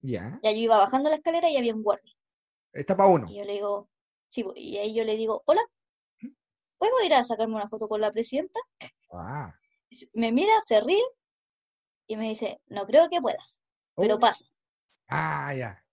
[0.00, 0.40] Ya.
[0.42, 2.12] Ya yo iba bajando la escalera y había un guardia.
[2.72, 3.28] Etapa uno.
[3.30, 3.88] Y yo le digo,
[4.30, 5.62] sí, pues, y ahí yo le digo, hola,
[6.76, 8.58] ¿puedo ir a sacarme una foto con la presidenta?
[9.12, 9.54] Ah.
[10.14, 11.02] Me mira, se ríe
[12.12, 13.60] y me dice, no creo que puedas,
[13.96, 14.44] pero pasa.
[15.08, 15.84] Ah, ya.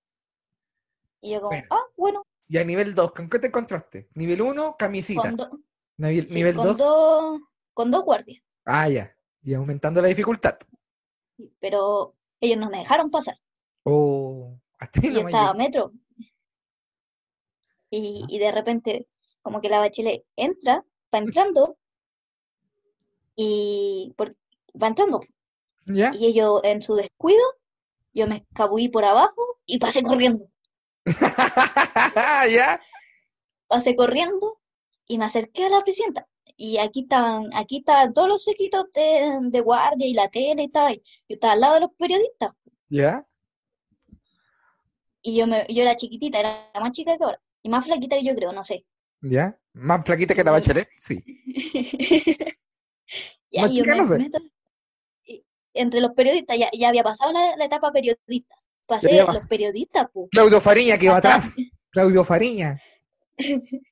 [1.22, 1.68] Y yo como, Bueno.
[1.72, 4.10] ah, bueno, Y a nivel 2, ¿con qué te encontraste?
[4.16, 5.22] Nivel 1, camisita.
[5.22, 5.60] con, do-
[5.98, 6.78] Nivel, sí, nivel con 2.
[6.78, 7.40] dos,
[7.74, 8.42] con dos guardias.
[8.66, 9.16] Ah, ya.
[9.44, 10.58] Y aumentando la dificultad.
[11.60, 13.38] Pero ellos no me dejaron pasar.
[13.84, 14.60] Oh.
[14.78, 15.92] Hasta ahí Y yo estaba a metro.
[17.90, 19.08] Y, y de repente,
[19.42, 21.78] como que la bachelet entra, va entrando,
[23.36, 24.36] y por-
[24.82, 25.22] va entrando.
[25.90, 26.12] ¿Ya?
[26.16, 27.42] Y ellos, en su descuido,
[28.14, 30.46] yo me escabullí por abajo y pasé corriendo.
[32.50, 32.80] ¿Ya?
[33.68, 34.60] Pasé corriendo
[35.08, 36.28] y me acerqué a la presidenta.
[36.56, 40.66] Y aquí estaban, aquí estaban todos los sequitos de, de guardia y la tele y
[40.66, 41.02] estaba ahí.
[41.28, 42.52] Yo estaba al lado de los periodistas.
[42.90, 43.26] ¿Ya?
[45.22, 47.42] Y yo, me, yo era chiquitita, era más chica que ahora.
[47.64, 48.86] Y más flaquita que yo creo, no sé.
[49.22, 49.58] ¿Ya?
[49.74, 51.24] Más flaquita que la bachelet, sí.
[53.52, 54.18] Ya, Más y yo me no sé.
[54.20, 54.40] meto
[55.74, 58.58] entre los periodistas, ya, ya había pasado la, la etapa periodistas.
[58.88, 60.08] Pasé los periodistas.
[60.32, 61.56] Claudio Fariña que iba Hasta- atrás.
[61.92, 62.80] Claudio Fariña.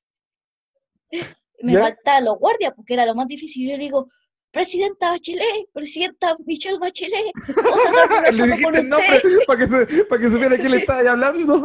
[1.60, 1.80] Me ¿Ya?
[1.80, 3.68] faltaban los guardias, porque era lo más difícil.
[3.68, 4.08] Yo le digo,
[4.52, 10.20] Presidenta Bachelet, Presidenta Michelle Bachelet, ¿puedo sacarme Le dijiste el nombre para que, se- para
[10.22, 11.64] que supiera que le estaba hablando.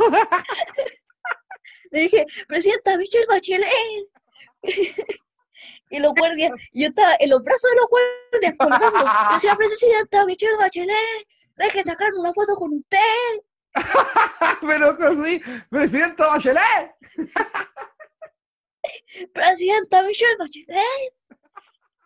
[1.92, 3.70] Le dije, Presidenta Michelle Bachelet.
[5.94, 9.06] Y los guardias, yo estaba en los brazos de los guardias colgando.
[9.32, 12.98] Decía, Presidenta Michelle Bachelet, deje sacarme una foto con usted.
[14.62, 15.40] Pero así,
[15.70, 16.96] presidente Bachelet.
[19.36, 21.14] Presidenta Michelle Bachelet.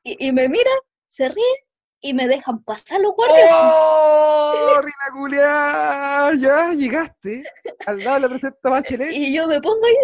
[0.03, 0.71] Y, y me mira,
[1.07, 1.65] se ríe
[2.01, 3.51] y me dejan pasar los guardias.
[3.53, 4.81] ¡Oh!
[5.23, 6.31] Rina!
[6.38, 7.41] Ya llegaste
[7.85, 9.13] al lado de la presidenta Bachelet.
[9.13, 9.95] Y yo me pongo ahí,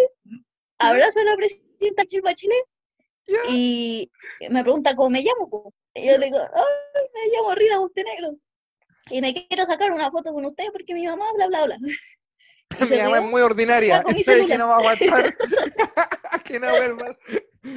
[0.78, 2.64] abrazo a la presidenta Michelle Bachelet
[3.48, 4.10] Y
[4.50, 5.48] me pregunta cómo me llamo.
[5.48, 5.72] po.
[5.94, 8.36] Y yo le digo, ay, me llamo Rina Montenegro.
[9.10, 11.78] Y me quiero sacar una foto con usted porque mi mamá, bla, bla, bla.
[12.80, 14.02] Y Mi mamá es muy ordinaria.
[14.24, 15.34] Sé que no va a aguantar.
[16.44, 17.16] que no va a ver más.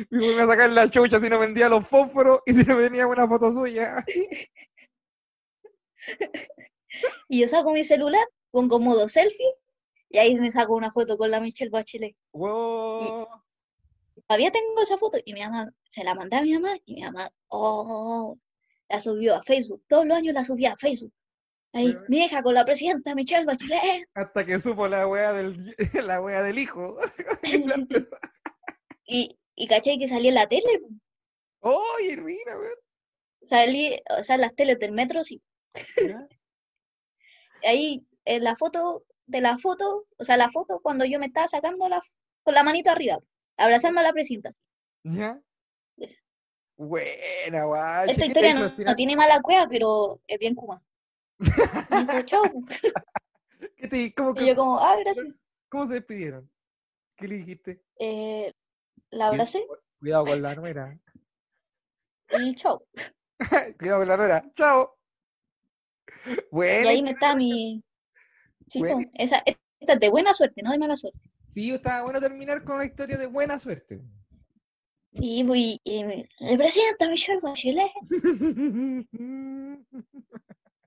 [0.10, 3.08] Me iba a sacar la chucha si no vendía los fósforos y si no venía
[3.08, 4.04] una foto suya.
[7.30, 9.54] Y yo saco mi celular, pongo modo selfie
[10.10, 12.16] y ahí me saco una foto con la Michelle Bachelet.
[12.34, 13.28] Wow.
[14.28, 17.02] Todavía tengo esa foto y mi mamá se la mandé a mi mamá y mi
[17.04, 18.38] mamá, oh,
[18.90, 19.84] la subió a Facebook.
[19.88, 21.14] Todos los años la subía a Facebook.
[21.74, 24.08] Ahí, Pero- mi hija con la presidenta Michelle Bachelet.
[24.14, 25.76] Hasta que supo la wea del,
[26.12, 26.98] la wea del hijo.
[29.10, 30.82] Y Y, caché que salí en la tele.
[31.62, 32.76] Oye, Rina, weón.
[33.44, 35.42] Salí, o sea, en las teles del metro, sí.
[37.64, 41.48] Ahí, en la foto, de la foto, o sea, la foto cuando yo me estaba
[41.48, 42.02] sacando la,
[42.44, 43.20] con la manito arriba,
[43.58, 44.54] abrazando a la presidenta.
[45.04, 45.40] ¿Ya?
[46.78, 48.10] Buena, guay.
[48.12, 50.82] Esta ¿Qué te historia no, no tiene mala cueva, pero es bien kuma.
[52.26, 52.44] Chau.
[53.76, 55.26] ¿Qué te- cómo, Y yo como, ah, gracias.
[55.70, 56.50] cómo se despidieron?
[57.16, 57.82] ¿Qué le dijiste?
[58.00, 58.54] Eh,
[59.10, 59.66] la abracé
[60.00, 61.00] Cuidado con la nuera.
[62.40, 62.86] y chau.
[63.80, 64.52] Cuidado con la nuera.
[64.56, 64.96] Chao.
[66.28, 67.84] Y Bueno, ahí me está mi...
[68.68, 68.96] Sí, Buena.
[68.98, 71.20] po, esa, esta es de buena suerte, no de mala suerte.
[71.48, 74.02] Sí, estaba bueno terminar con una historia de buena suerte.
[75.12, 77.92] Y, voy, le presento a Michelle Bachelet.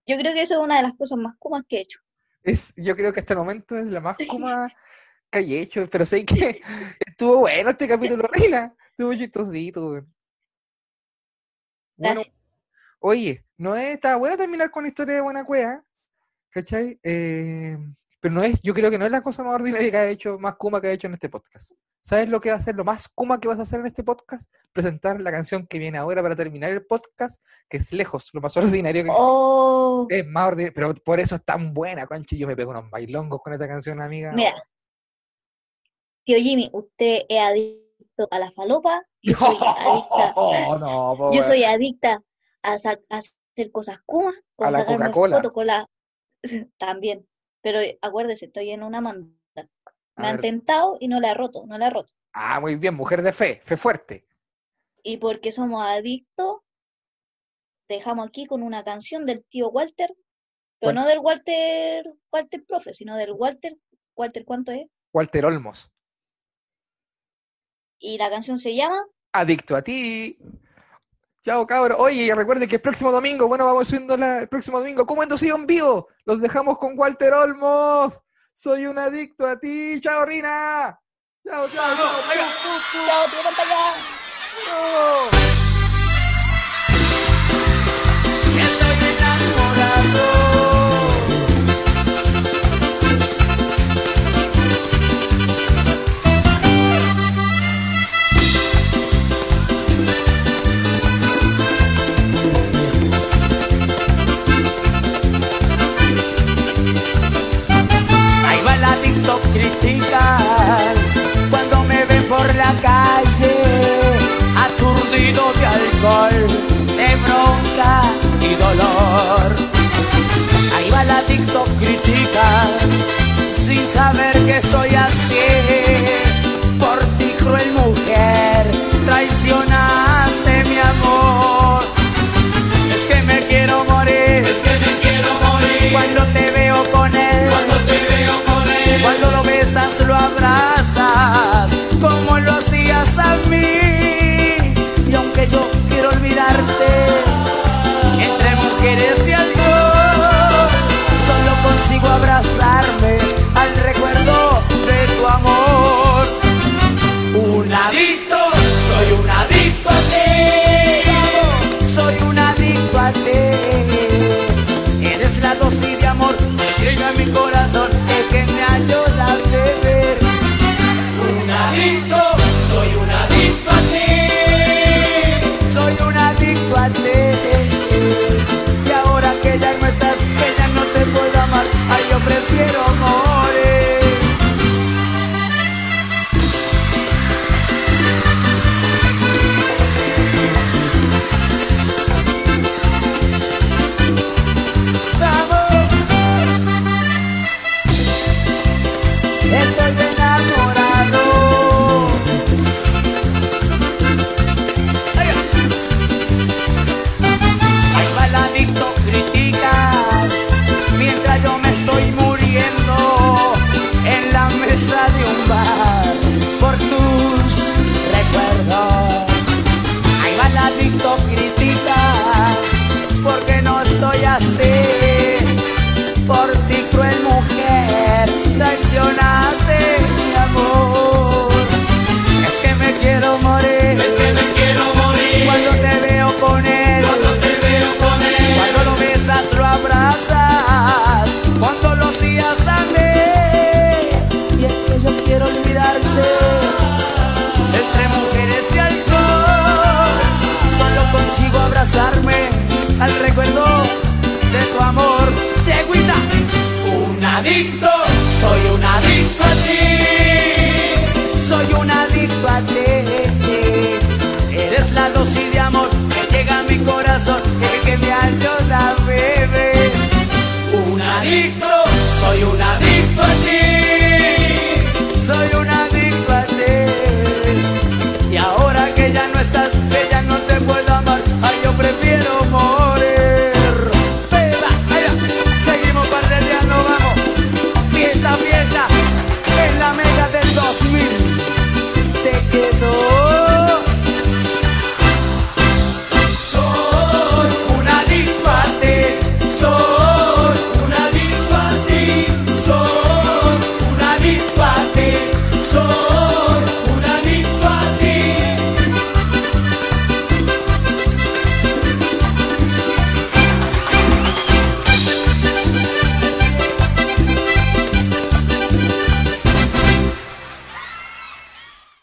[0.06, 2.00] Yo creo que eso es una de las cosas más kumas que he hecho.
[2.42, 4.68] Es, yo creo que hasta el momento es la más kuma
[5.30, 6.60] que hay hecho, pero sé que
[7.06, 8.74] estuvo bueno este capítulo, Reina.
[8.90, 10.06] Estuvo chistosito.
[11.96, 12.22] Bueno,
[12.98, 15.84] oye, no es, está bueno terminar con la historia de Buena Cueva,
[16.50, 16.98] ¿cachai?
[17.02, 17.78] Eh,
[18.20, 20.38] pero no es, yo creo que no es la cosa más ordinaria que ha hecho,
[20.38, 21.72] más kuma que ha hecho en este podcast.
[22.02, 24.04] ¿Sabes lo que va a ser lo más kuma que vas a hacer en este
[24.04, 24.50] podcast?
[24.72, 28.56] Presentar la canción que viene ahora para terminar el podcast, que es lejos lo más
[28.56, 29.10] ordinario que.
[29.12, 32.34] Oh, Es más ordinario, pero por eso es tan buena, concha.
[32.34, 34.32] y Yo me pego unos bailongos con esta canción, amiga.
[34.32, 34.54] mira,
[36.24, 39.02] tío Jimmy, usted es adicto a la falopa.
[39.22, 42.22] Yo soy adicta, Oh, no, yo soy adicta
[42.62, 45.42] a, hacer cosas kumas, con A la Coca-Cola.
[45.42, 45.86] con la...
[46.78, 47.26] También.
[47.62, 49.34] Pero acuérdese, estoy en una manda.
[50.16, 52.12] Me han tentado y no la he roto, no la he roto.
[52.32, 54.26] Ah, muy bien, mujer de fe, fe fuerte.
[55.02, 56.58] Y porque somos adictos,
[57.88, 60.14] dejamos aquí con una canción del tío Walter,
[60.78, 63.76] pero no del Walter, Walter profe, sino del Walter,
[64.14, 64.86] Walter, ¿cuánto es?
[65.12, 65.90] Walter Olmos.
[67.98, 70.38] Y la canción se llama Adicto a ti.
[71.42, 71.98] Chao, cabros.
[71.98, 75.06] Oye, recuerden que el próximo domingo, bueno, vamos subiendo la- el próximo domingo.
[75.06, 76.08] ¿Cómo inducido en vivo?
[76.26, 78.20] Los dejamos con Walter Olmos.
[78.52, 80.00] Soy un adicto a ti.
[80.02, 81.00] Chao, Rina.
[81.46, 82.12] Chao, chao, chao.
[82.22, 82.28] Pu,
[82.92, 83.06] pu.
[83.06, 83.94] ¡Chao, tío pantalla!
[84.66, 85.59] Chao.